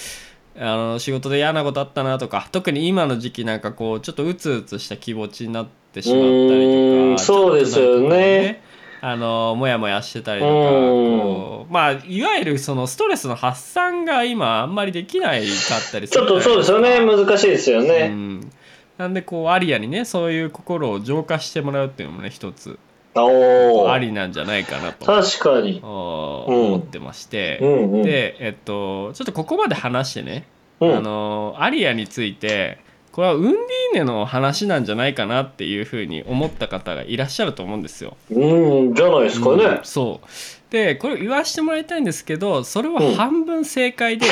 [0.56, 8.00] あの仕事で嫌なことあったなとか特に今の時期なんかこうちょっとうつうつした気持ちになってしまったりとかそうですよね。
[8.00, 8.74] ちょっとなんかこう
[9.06, 11.20] あのモヤモヤしてたりとかうん。
[11.20, 15.46] こうまあいわゆるそのストレスの発散が今あんまりできないか
[15.78, 17.04] ったりするちょっとそうですよね。
[17.04, 18.50] 難しいですようね、ん、
[18.96, 22.78] なんでこうアリアにねそういう心を浄化してもらうっていうのもね一つ
[23.14, 25.06] ありなんじゃないかなと。
[25.06, 25.80] 確かに。
[25.82, 28.02] 思ってまして、うんうん。
[28.02, 30.46] でえっとちょっとここまで話してね、
[30.80, 30.96] うん。
[30.96, 32.78] あのアリアについて
[33.12, 33.58] これはウンディー
[33.94, 38.16] ネの話なんじゃないかなっていうふうに思った方がいらっしゃると思うんですよ。
[38.30, 40.28] うんじゃないですかね、うんそう。
[40.72, 44.26] でこれ言わしてもらいたいんですけどそれはうん半分正解で、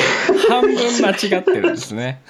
[0.49, 2.21] 半分間違ってるんですね。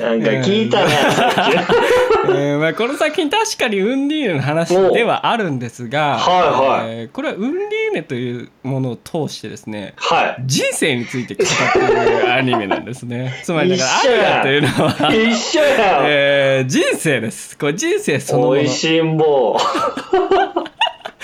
[0.00, 7.00] なんか聞いたな、えーまあ、この作品確かにウンディーネの話ではあるんですが、はいはい。
[7.00, 10.42] えーこれはウンディーネというものを通してですねはい。
[10.46, 13.40] 人生について語っているアニメなんですね。
[13.44, 17.56] つまりだからアリアというのは、一緒やん、えー人生です。
[17.58, 18.50] これ人生そのもの。
[18.52, 19.58] おいしんぼ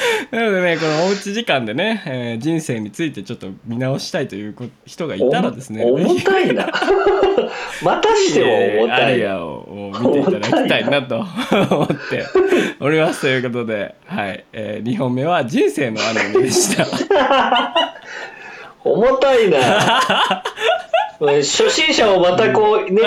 [0.30, 6.70] なのでねこのおうち時間でね、えー人生についてちょっと見直したいというこ人がいたらですねお重たいな。
[7.82, 9.16] またしても重アたい。
[9.16, 11.16] リアを見ていただきたいなと
[11.70, 12.24] 思って
[12.80, 16.86] おりますということで、はいえ2本目は人生のアニメでした。
[18.84, 20.42] 重たいな。
[21.20, 23.02] 初心者をまたこうね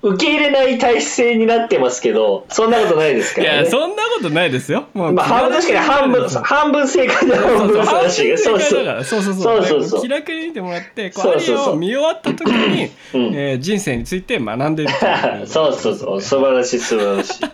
[0.00, 3.64] 受け入れない体制になってますけどそんなことないですいからね。
[3.64, 4.86] やそんなことないですよ。
[4.94, 9.04] まあ、半確かに半分半分正解で半分そう正しいそそううそう。
[9.04, 9.84] そうそうそう。
[9.84, 11.76] そう気楽に見てもらってこうそうそう。
[11.76, 13.34] 見終わった時に、うん。
[13.34, 15.46] えー人生について学んでいるという。
[15.48, 16.22] そうそうそう。
[16.22, 17.44] 素晴らしい素晴らしい。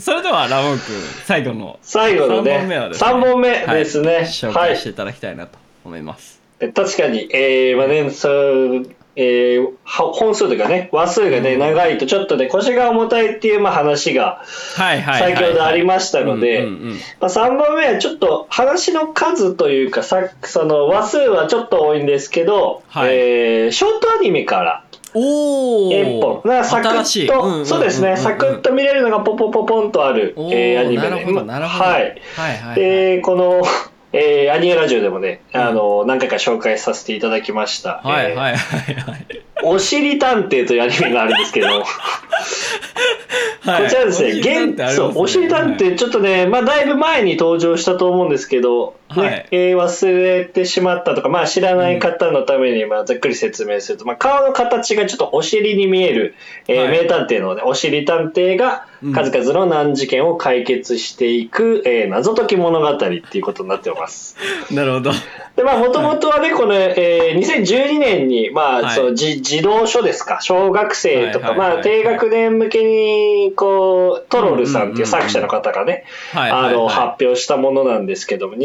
[0.00, 0.94] それではラモン君
[1.24, 1.78] 最後の。
[1.82, 3.10] 最後のね三本目はですね。
[3.10, 4.12] 3本目ですね。
[4.14, 4.22] はい。
[4.24, 4.54] 紹はい。
[4.54, 8.86] 介していただきたいなと思います、確かに、えー、まあね、そう、
[9.20, 11.58] えーは本数というかね、話数がね、うん。
[11.58, 14.44] 長いとちょっとね、腰が重たいっていう、まあ、話が
[14.76, 16.92] はいはいはい、先ほどありましたので、うんうんうん。
[16.92, 23.08] まあ、3本目はちょっと話の数というか、さその話数はちょっと多いんですけど、はい。
[23.10, 24.84] えーショートアニメから。
[25.14, 27.66] お1本、おなんかサクッと、んんんん。
[27.66, 31.10] そうですね、サクッと見れるのがポポポポンとある、えーアニメで。
[31.10, 31.84] なるほどなるほど。
[31.90, 32.02] はい。
[32.02, 32.12] はい
[32.58, 32.74] はい。
[32.76, 33.62] で、この、
[34.12, 38.00] えーアニメラジオでもね、あの、何回か紹介させていただきました。
[38.04, 38.54] えーはいはいはい。
[38.54, 39.26] はい
[39.62, 41.82] おしり探偵というアニメがあるんですけど、は
[43.80, 49.48] いこちらですね、そう、おしり探偵、ちょっとね、まあ、だいぶ前に登場したと思うんですけど、ね、はい。
[49.50, 56.34] えー忘れてしまったとか、まあ、知らない方のために、まあ、ざっくり説明すると、まあ、顔の形がちょっとお尻に見える、
[56.66, 57.02] えーはい。
[57.02, 59.12] 名探偵の、ね、お尻探偵がうん。
[59.12, 64.36] 数々の難事件を解決していく、えー謎解き物語っていうことになってます。
[64.74, 65.12] なるほど。
[65.56, 68.94] で、まあ、もともとはね、この、えー2012年に、まあ、はい。
[68.94, 78.56] その、じ児童書ですか、小学生とか、まあ、低学年向けに、こう、トロルさんっていう作者の方がね、はいあの、発表したものなんですけども、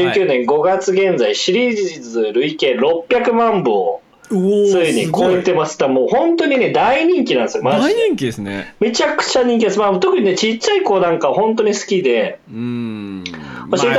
[0.00, 5.82] 2019年5月現在、シリーズ累計600万部をついに超えてます。
[5.84, 7.94] もう本当にね、大人気なんですよ、マジで。
[7.94, 9.78] 大人気ですねめちゃくちゃ人気です。
[9.78, 13.24] まあ、特にね、ちっちゃい子なんか本当に好きで、うーん
[13.68, 13.90] まあちっ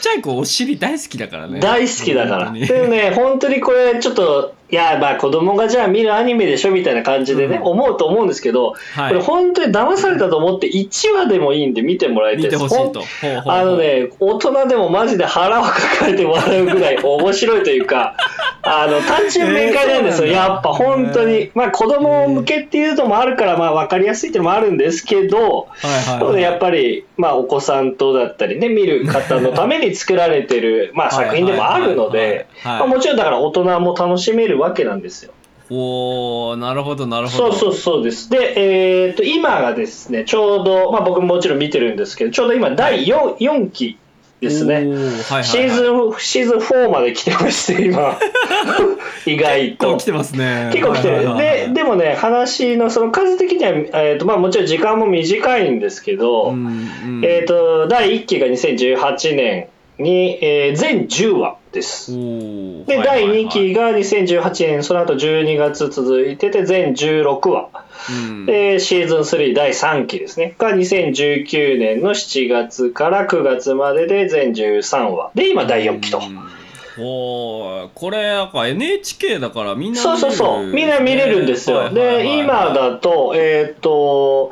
[0.00, 2.52] ちゃい子お尻大好きだからね大好きだから。
[2.52, 12.58] でもね、本当にこれ、ちょっと、いや、まあ子供がじゃあ見るアニメでしょみたいな感じでね、うん思うと思うんですけど、はいこれ本当に騙されたと思って1話でもいいんで見てもらいたい見です。
[12.58, 18.16] てほしいとほうほうほうあのね、大人でもマジで腹を抱えて笑うぐらい面白いというか、
[18.62, 20.26] あの、単純明快なんですよ。
[20.28, 21.50] えーやっぱ本当に。
[21.54, 32.46] まあ子供向けっていうのもあるから、まあ分かりやすいっていうのもあるんですけど、はいはいはいねやっぱり、まあ、お子さんとだったりね、見る方のために作られてる、 まあ、はい作品でもあるので、
[32.86, 35.32] もちろんだから大人も楽しめるわけなんですよ。
[35.72, 38.28] おーなるほどなるほどそうそうそうです。
[38.28, 43.96] で、えっ、と、今がですね、ちょうど、まあ僕ももちろん見てるんですけど、ちょうど今第 4, 4期
[44.40, 44.74] ですね。
[44.74, 48.18] はいはいはいシーズン、シーズン4まで来てまして、今。
[49.26, 50.04] 意外と結構来。
[50.06, 51.14] てますね結構来てる。
[51.14, 53.70] はいはいはいで、でもね、話のその数的には、
[54.02, 59.68] えっ、と、まあもちろん時間も短いんですけど、うんうんえっ、と、第1期が2018年
[59.98, 62.12] に、えー全10話です。
[62.12, 67.68] で、第2期が2018年、その後12月続いてて、全16話。
[68.08, 70.54] うんで、シーズン3第3期ですね。
[70.58, 75.30] が2019年の7月から9月までで全13話。
[75.34, 76.18] で、今第4期と。
[76.18, 76.60] うん
[76.98, 80.66] おーこれなんか NHK だからみんなそうそうそう。
[80.66, 81.88] みんな見れるんですよ。
[81.90, 84.50] で、今だと、えっ、と、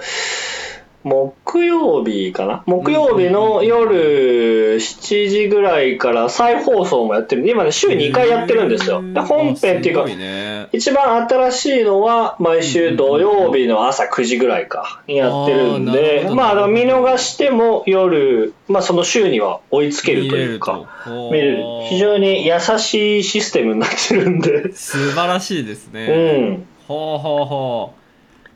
[1.08, 2.62] 木曜日かな？
[2.66, 7.48] 木曜日の夜7時ぐらいから再放送もやってる。
[7.48, 9.02] 今ね週2回やってるんですよ。
[9.02, 10.68] で本編っていうかね。
[10.72, 21.30] 一番新しいのは毎週土曜日の朝9時ぐらいかにやってるんでまあ見逃しても夜、まあ、その週には追いつけるというかと。
[21.30, 21.64] 見れる。
[21.88, 24.72] 非常に優しいシステムになってるんで。
[24.74, 26.66] 素晴らしいですうね、ん。
[26.86, 27.94] ほうほうほ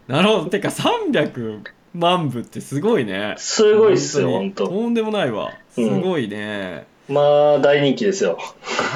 [0.08, 0.12] う。
[0.12, 0.50] なるほど。
[0.50, 1.60] てか300
[1.94, 3.34] 万部ってすごいね。
[3.38, 5.50] すごいっすよ本当とんでもないわ。
[5.74, 6.00] すうん。
[6.00, 8.38] ごいね、まあ大人気ですよ。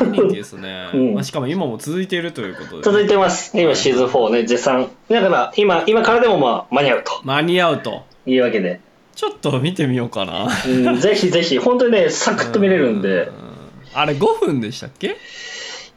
[0.01, 1.15] 大人気ですね、 うん。
[1.15, 3.57] まあ、しかも今も続いているということで、続いてます。
[3.59, 4.43] 今シーズン4ね。
[4.45, 4.89] 絶賛。
[5.11, 7.13] だから今今からでもまあ間に合うと。
[7.25, 8.03] 間に合うと。
[8.27, 8.81] いうわけで、
[9.15, 10.49] ちょっと見てみようかな。
[10.67, 11.59] うん、 ぜひぜひ。
[11.59, 13.09] 本当にねサクッと見れるんで。
[13.09, 13.33] う
[13.95, 15.17] あれ5分でしたっけ？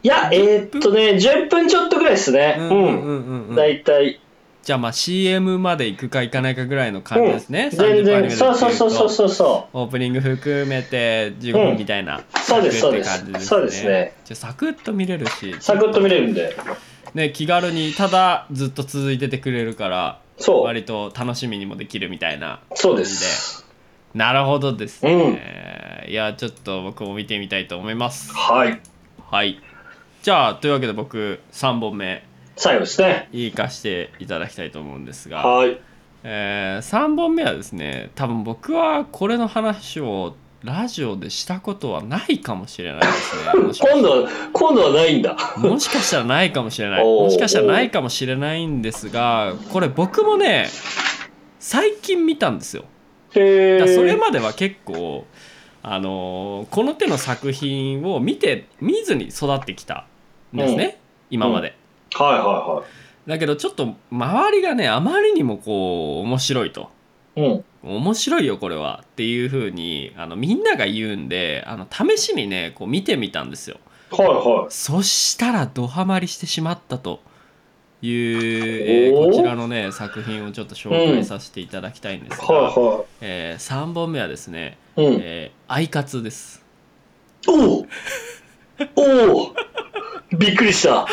[0.02, 2.56] いやえーっとね10分ちょっとぐらいですね。
[2.58, 3.46] うんうんうんうん。
[3.50, 3.54] うん。
[3.56, 4.20] 大体
[4.62, 14.14] じゃあまあ CM まで行くか行かないかぐらいの感じですね、うん、全30分アニメ然そうそうそうそうそうそオープニング含めて15分みたいな、そうですサクって感じそうですね。
[14.24, 15.50] じゃあサクッと見れるし。
[15.50, 16.56] うサクッと見れるんで。
[17.14, 20.64] ね気軽にただずっと続いててくれるからそう。
[20.64, 22.60] 割と楽しみにもできるみたいな。
[22.74, 23.70] そうです。
[24.14, 28.80] なるほどですね、いやちょっと僕も見てみたいと思いますはい
[29.30, 29.60] はい
[30.22, 32.24] じゃあというわけで僕3本目
[32.60, 33.30] 最後ですね。
[33.32, 35.80] いかしていただきたいと思うんですが、はい。
[36.22, 43.52] え3本目はですね多分僕はこれの話をラジオでしたことはないかもしれないですね。
[43.90, 45.38] 今度は今度はないんだ。
[45.56, 47.04] もしかしたらないかもしれない。
[47.04, 50.66] もしかしたらないかもしれないんですがこれ僕もね
[51.58, 52.84] 最近見たんですよ。
[53.34, 55.24] へえそれまでは結構
[55.82, 60.04] あのーこの手の作品を見て見ずに育ってきた
[60.52, 61.00] んですね、
[61.30, 61.79] 今まで、
[62.14, 62.82] はいは
[63.26, 66.90] だけどちょっと周りがねあまりにもこう面白いと。
[67.36, 73.78] いはい面白いよこれはっていう風にあのみんなが言うんであの試しにねこう見てみたんですよ。
[74.12, 74.28] うんはい。
[74.28, 77.20] はそしたらドハマりしてしまったと
[78.02, 85.20] いう、えーこちらのね作品をちょっと紹介させていただきたいんですいが、はえ3本目はですねいはいうん。
[85.22, 86.62] えーアイカツです。
[87.48, 87.86] おお
[88.96, 89.54] おお
[90.32, 91.06] びっくりした。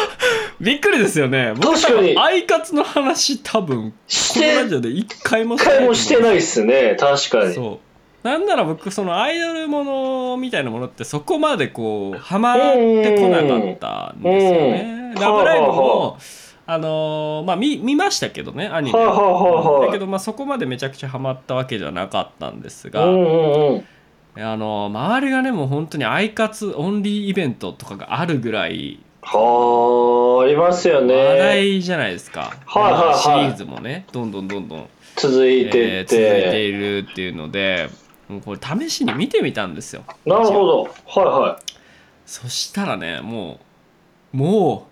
[0.59, 1.53] びっくりですよね。
[1.55, 2.17] 僕確かに。
[2.17, 3.95] アイカツの話多分こ
[4.35, 6.95] のラジオで一回も一回もしていないっすね。
[6.99, 7.53] 確かに。
[7.53, 7.79] そ
[8.23, 8.27] う。
[8.27, 15.13] なんなら僕そのアイドルものみたいなものってそこまでこうハマってこなかったんですよね。
[15.15, 15.21] うん。
[15.21, 16.17] ラブライブはあはも
[16.67, 16.77] あ。
[16.77, 18.99] のーまあ見見ましたけどねアニメ。
[18.99, 24.43] はいはだけどまあそこまでめちゃくちゃハマったわけじゃなかったんですが、うんうんうん。
[24.43, 28.99] あの周りがねもう本当にアイカツオンリーイベントとかがあるぐらい
[29.29, 33.17] はあありますよ話ね題じゃないですか、はいはいはい。
[33.17, 37.89] シリーズもねどんどんどんどん、続いてえーっ続いてているっていうので
[38.29, 40.03] もうこれ試しに見てみたんですよ。
[40.25, 40.83] なるほど。
[40.83, 41.59] はいは
[42.25, 43.59] そしたらねも
[44.33, 44.87] うも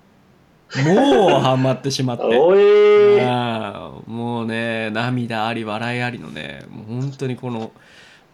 [0.75, 2.25] うもうハマってしまっいて。
[2.37, 7.71] おえーもうね涙あり笑いありのねもう本当にこの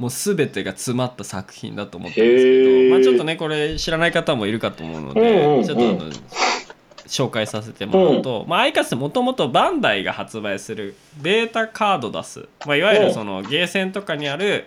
[0.01, 5.63] もう全てが詰まった作品だと思ってるんですけど、まあ、ちょっとねこれ知らない方もいるかと思うので、うんうんうん。
[5.63, 6.11] ちょっとあの
[7.05, 14.65] 紹介させてもらうと、まあ、アイカツってもともとバンダイが発売するベータカード出す、まあ、いわゆるそのゲーセンとかにある、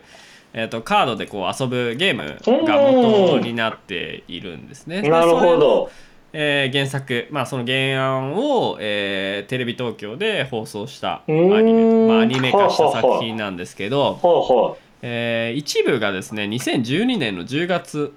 [0.52, 5.02] えー、とカードでこう遊ぶゲームが元になっているんですね。
[5.02, 5.90] でなるほど。
[6.32, 18.14] えー原作、まあ、その原案を、えーテレビ東京で放送したアニメ、まあ、アニメ化した作品なんですけど、はいはいえー一部がですね2012年の10月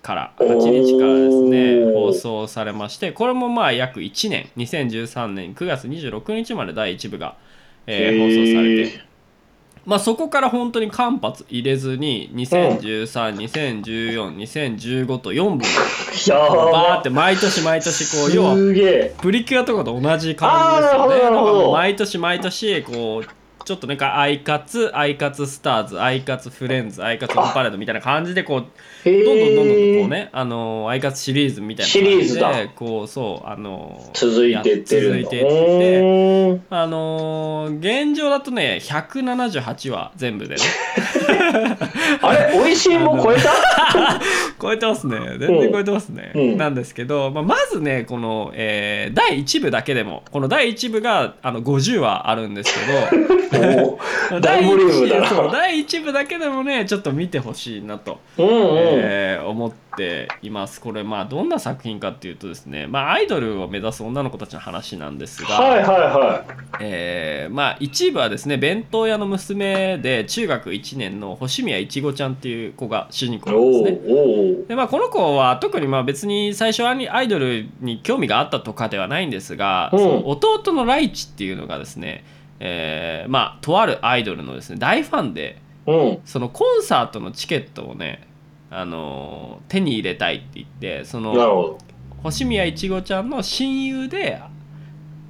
[0.00, 7.36] から8日からですね放送されましてこれもまあ約1年2013年9月26日まで第1部が、
[7.86, 9.06] えー放送されて。
[9.86, 15.60] まあ、そこから本当に間髪入れずに201320142015と4本
[16.26, 18.74] やばバーって毎年毎年こう要はプ
[19.32, 21.14] リキュアとかと同じ感じですよね。
[21.72, 23.28] 毎年毎年こう
[23.68, 28.64] ちょっとなんかアイカツアイカツスターズアイカツフレンズアイカツオンパレードみたいな感じでこう
[29.04, 32.68] どんどんどんどんこうねあのアイカツシリーズみたいな感じでシリーズだ。
[32.70, 40.62] こうそうあの続いてってる続いていってあの現状だとね178話全部でね
[42.22, 43.50] あれ美味しいも超えた？
[44.60, 45.18] 超えてますね。
[45.38, 46.56] 全然超えてますね、うん。
[46.56, 52.74] なんですけど、まあ、まずねこの、えー第1部だけでもこの第1部があの50話あるんです
[53.50, 53.58] けど
[53.92, 58.54] おー大ボリュームだ第1部だけでもねちょっと見てほしいなと、うんうん。
[58.56, 66.44] えー思ってっていますこれまあどんな作品かっていうとですねまあアイドルを目指す女の子たちの話なんですが、はいはいは
[66.80, 73.52] えーまあ一部はですね弁当屋の娘で中学1年の星宮いちごちゃんっていう子が主人公い。
[73.52, 74.26] なんですお
[74.60, 82.24] ねでまあ、この子は特にまあ別に最初はアイドルに興味があったとかではないんですが、うんその弟のライチっていうのがですね、
[82.60, 86.18] えーまあとあるアイドルのですね大ファンでうん。
[86.26, 88.27] そのコンサートのチケットをね、
[88.70, 91.78] あのー手に入れたいって言ってそのほ
[92.22, 94.40] 星宮いちごちゃんの親友で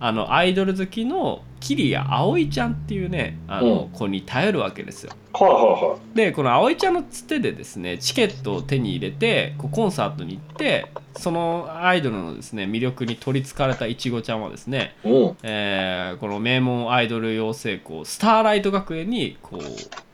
[0.01, 5.12] あのアイドル好きの桐谷葵ちゃんっていうねあの子に頼るわけですよ。
[5.32, 5.45] ど。
[5.45, 6.16] はいはいはい。
[6.16, 10.86] でこの葵ちゃんのつてでですねチケットを手に入れてこうコンサートに行って
[11.16, 15.36] そのアイドルのですね魅力に取りつかれたいちごちゃんはですね、うん。
[15.43, 19.62] えーこの名門アイドル養成校スターライト学園にこう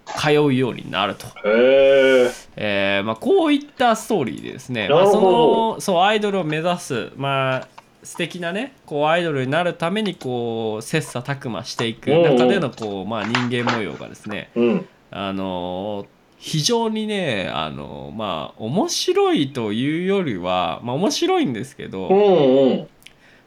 [0.06, 2.30] 通うようになると、へえ。
[2.56, 7.68] えーまあ、こういったストーリーでですね、まあ、そのそうアイドルを目指すまあ
[8.02, 14.88] 素敵なねこうアイドルになるためにこう切磋琢磨していく中でのこう、まあ、人間模様がですねうん。
[15.10, 22.88] あの非常にねあのまあ面白いというよりはまあ面白いんですけど、うんうん。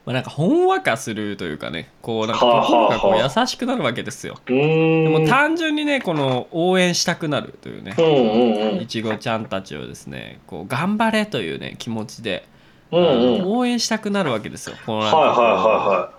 [0.08, 4.40] まあ、なんかほんわかするというかねこうなんか心がこうは優しくなるわけですよ。
[4.46, 8.82] でも単純にねこの応援したくなるというねうんうんうん。
[8.82, 12.48] いちごちゃんたちをですねこう頑張れというね気持ちで、
[12.90, 14.78] 応援したくなるわけですよ。
[14.86, 16.12] このなんはいかこうは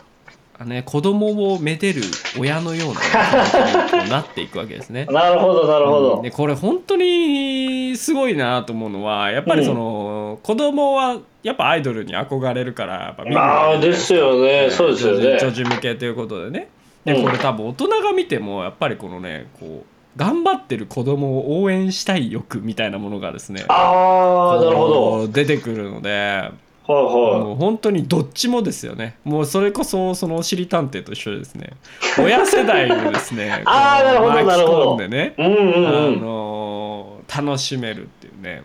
[0.60, 2.02] あのね、子供をめでる
[2.38, 5.14] 親のような 感じにこうなっていくわけですねい。
[5.14, 5.30] はい。
[5.30, 6.22] なるほどなるほど。
[6.22, 11.18] でこれ本当にすごいなと思うのはやっぱりその、子供は
[11.48, 14.68] やっぱアイドルに憧れるからやっぱ見るあわあですよね。
[14.70, 15.38] そうですよ女ね。
[15.38, 16.68] 児女児向けということでね
[17.06, 24.88] うんでこれ多分大人が見てもやっぱりこのねこう頑張ってる子供を応援したい欲みたいなものがですねああなるほ
[25.22, 25.28] ど。
[25.28, 26.50] 出てくるのでは
[26.88, 31.72] いはもう本当にどっちもですよねもうそれこそそのおしり探偵と一緒でですね
[32.18, 35.42] 親世代をですねあーなるほどこうなるほど巻き込んでねい。
[35.42, 36.20] うんうんあうん。
[36.20, 38.62] の楽しめるっていうね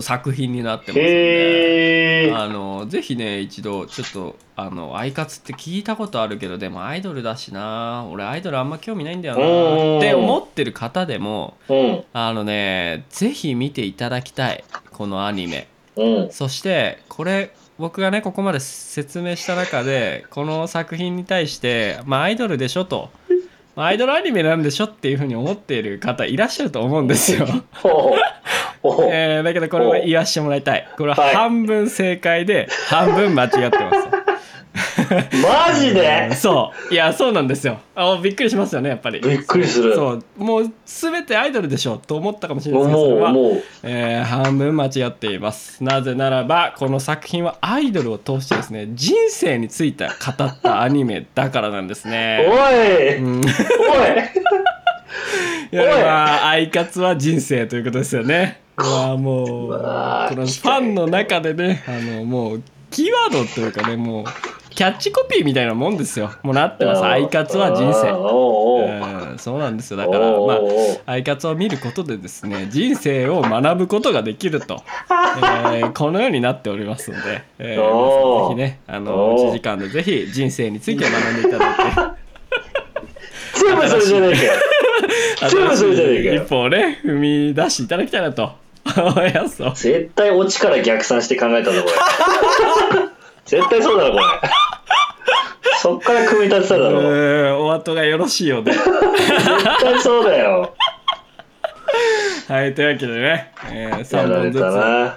[0.00, 2.32] 作品になってますので。
[2.34, 16.30] あのぜひね一度ちょっとあのアイカツって聞いたことあるけどでもアイドルだしな俺アイドルあんま興味ないんだようんなって思ってる方でもうんあのねぜひ見ていただきたいこのアニメうん。
[16.30, 23.19] そしてこれ僕がねここまで説明した中でこの作品に対してまあアイドルでしょとまあ
[23.84, 27.46] アイドルアニメなんでしょっていうふうに思っている方いらっしゃると思うんですよ。
[29.12, 34.19] えーだけどこれは言わしてもらいたいこれははい半分正解で半分間違ってます。
[35.42, 36.32] マジで？
[36.34, 36.94] そう。
[36.94, 37.78] いやそうなんですよ。
[37.96, 39.20] あびっくりしますよねやっぱり。
[39.20, 39.94] びっくりする。
[39.94, 40.24] そう。
[40.36, 43.62] もう全てアイドルでしょと思ったかもしれないですけどもう。
[43.82, 45.82] えー半分間違っています。
[45.82, 53.16] なぜならばこの作品はアイドルを通してですね人生について語ったアニメだからなんですおねい。
[53.16, 53.40] うん。
[53.40, 53.46] おい。
[55.72, 58.60] いやまあアイカツは人生ということですよね。
[58.76, 64.24] まあもうこのファンの中でねあのもうキーワードというかねもう
[64.80, 66.30] キャッチコピーみたいなもんですよ。
[66.42, 67.04] もうなってます。
[67.04, 68.12] アイカツは人生。
[68.12, 69.38] おうん。
[69.38, 69.98] そうなんですよ。
[69.98, 70.58] だからまあ
[71.04, 74.82] アイカツを見ることでですね人生を学ぶことができると、
[75.76, 82.20] えーこのようになっておりますので、えーぜひねあのおー1時間でぜひ人生について学んでいただいて。
[83.62, 84.52] 全部それじゃねえかよ。
[85.50, 86.42] 全部それじゃねえかよ。
[86.42, 88.52] 一歩をね踏み出していただきたいなと
[89.74, 91.90] 絶対オチから逆算して考えたぞこ
[92.96, 93.10] れ
[93.50, 94.24] 絶対そうだろこれ。
[95.82, 97.00] そっから組み立てただろ。
[97.00, 98.72] えーお後がよろしいようで。
[98.72, 98.84] 絶
[99.82, 100.74] 対そうだよ。
[102.46, 105.14] はいというわけでね、えー、や3られ本ずつたな。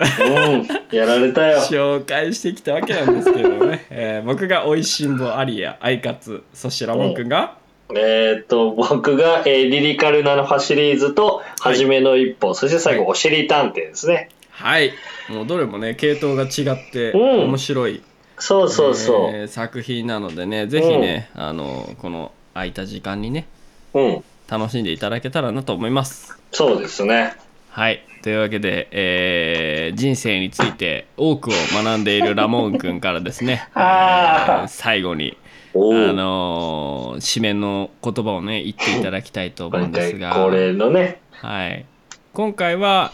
[0.51, 1.59] うんやられたよ。
[1.59, 7.55] 紹介してきたわけなんですけどね、えー僕が「おいしんぼアリア」「アイカツ」そしてラモン君が。
[7.95, 14.29] えーっと僕が、えーリリカルナのファシリーズと「はじめの一歩」そして最後「おしり探偵」ですね。
[14.49, 14.93] はい。
[15.29, 17.43] もうどれもね系統が違ってうん。
[17.45, 18.01] 面白い、
[18.39, 23.45] そうそうそう、えー作品なのでねぜひね、あのこの空いた時間にね
[23.93, 24.23] うん。
[24.49, 26.37] 楽しんでいただけたらなと思います。
[26.51, 27.33] そうですね。
[27.69, 28.05] はい。
[28.21, 31.53] というわけで、えー人生について多くを
[31.83, 34.61] 学んでいるラモン君からですね あー。
[34.61, 35.37] えー最後に
[35.73, 40.31] おお、あのー締めの言葉をね言っていただきたいと思うん今ですが。
[40.31, 41.19] 回恒例のね。
[41.31, 41.85] はい、
[42.33, 43.11] 今回は、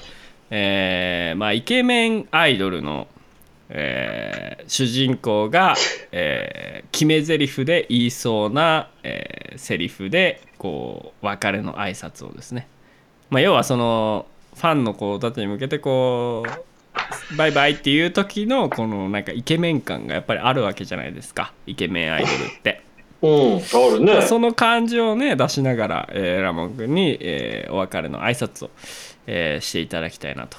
[0.51, 3.07] えーまあ、イケメンアイドルの、
[3.69, 5.75] えー主人公が、
[6.11, 12.67] えー決め台詞で言いそうな、えーセリフでこう別れの挨拶をですね、
[13.29, 21.53] まあ、要はそのファンの子たちに向けてこうバイバイっていう時のこのなんかイケメン感がやっぱりあるわけじゃないですか。
[21.65, 22.81] イケメンアイドルって。
[23.21, 24.21] うん、ね。
[24.23, 28.71] その感じをね出しながら、えーラモン君に、えーお別れの挨拶を、
[29.27, 30.57] えーしていただきたいなと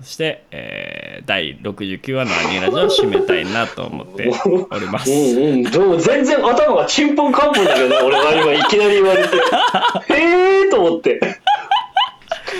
[0.00, 4.30] そして、えー第69話のアニーラジオを締めたいなと思って
[4.70, 5.10] おります。
[5.10, 9.36] うんうん、でも全然頭がちんぽんかんぽんだけどね、 俺は今いきなり言われて。
[10.14, 11.20] へーと思って。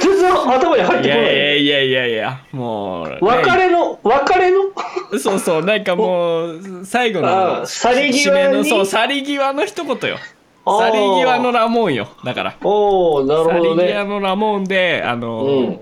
[0.01, 1.27] 全然頭に入っいてこない。
[1.27, 2.39] やいやいやいやいや。
[2.53, 5.19] もう、ね別れの、別れの？
[5.19, 10.19] そうそうなんかもう最後あの去り際のそう去り際の一言よ。
[10.67, 12.09] あー去り際のラモンよ。
[12.25, 12.57] だから。
[12.63, 13.85] おおなる去ほどね。
[13.85, 15.81] り際のラモンであの、うん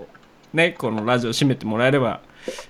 [0.53, 2.21] ねこのラジオ締めてもらえれば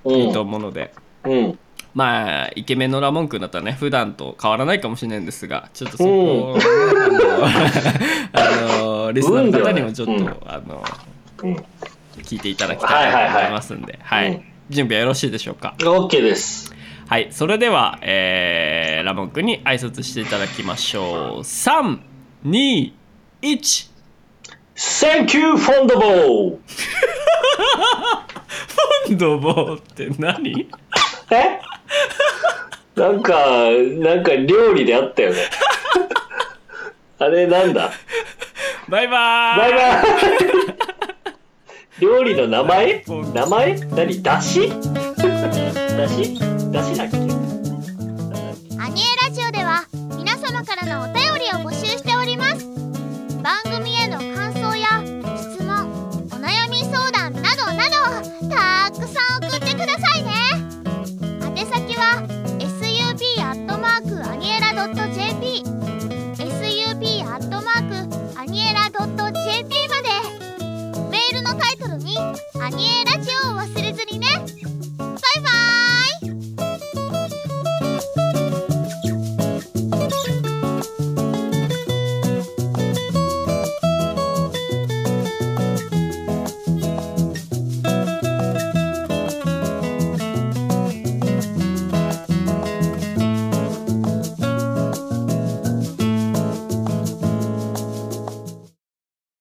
[0.06, 1.60] いいと思うので、うん。
[1.94, 6.64] まあイケメンのラモン君だったらね普段と変わらないかもしれないんですがちょっとそこをね、
[8.34, 8.42] あのあ
[9.08, 10.28] のリスナーの方にもちょっと、うん。
[10.46, 10.84] あの
[11.44, 11.56] うん。
[12.24, 14.38] 聞いていただきたいなと思いますんで、はいはいはい。
[14.38, 14.44] うん。
[14.70, 15.76] 準備はよろしいでしょうか？
[15.82, 16.74] オッケーです。
[17.08, 17.30] はい。
[17.32, 21.40] それでは、えーラモン君に挨拶していただきましょう。
[22.52, 22.92] 321
[24.76, 25.88] Thank you, フォン
[29.16, 30.68] ドボーって何？
[31.32, 31.60] え？
[32.96, 33.36] なんか、
[34.00, 35.38] なんか料理であったよね。
[37.20, 37.92] あれなんだ？
[38.90, 39.60] バイバーイ！
[39.60, 40.06] バイバイ。
[42.00, 43.04] 料理の名前？
[43.34, 43.76] 名前？
[43.76, 44.24] 何？
[44.24, 44.70] だし？
[44.70, 46.40] だし？
[46.72, 47.18] だしだっけ？
[48.80, 49.86] アニエラジオでは
[50.18, 52.68] 皆様からのお便りを募集しております。
[53.44, 53.77] 番組
[72.70, 73.07] .jp までメ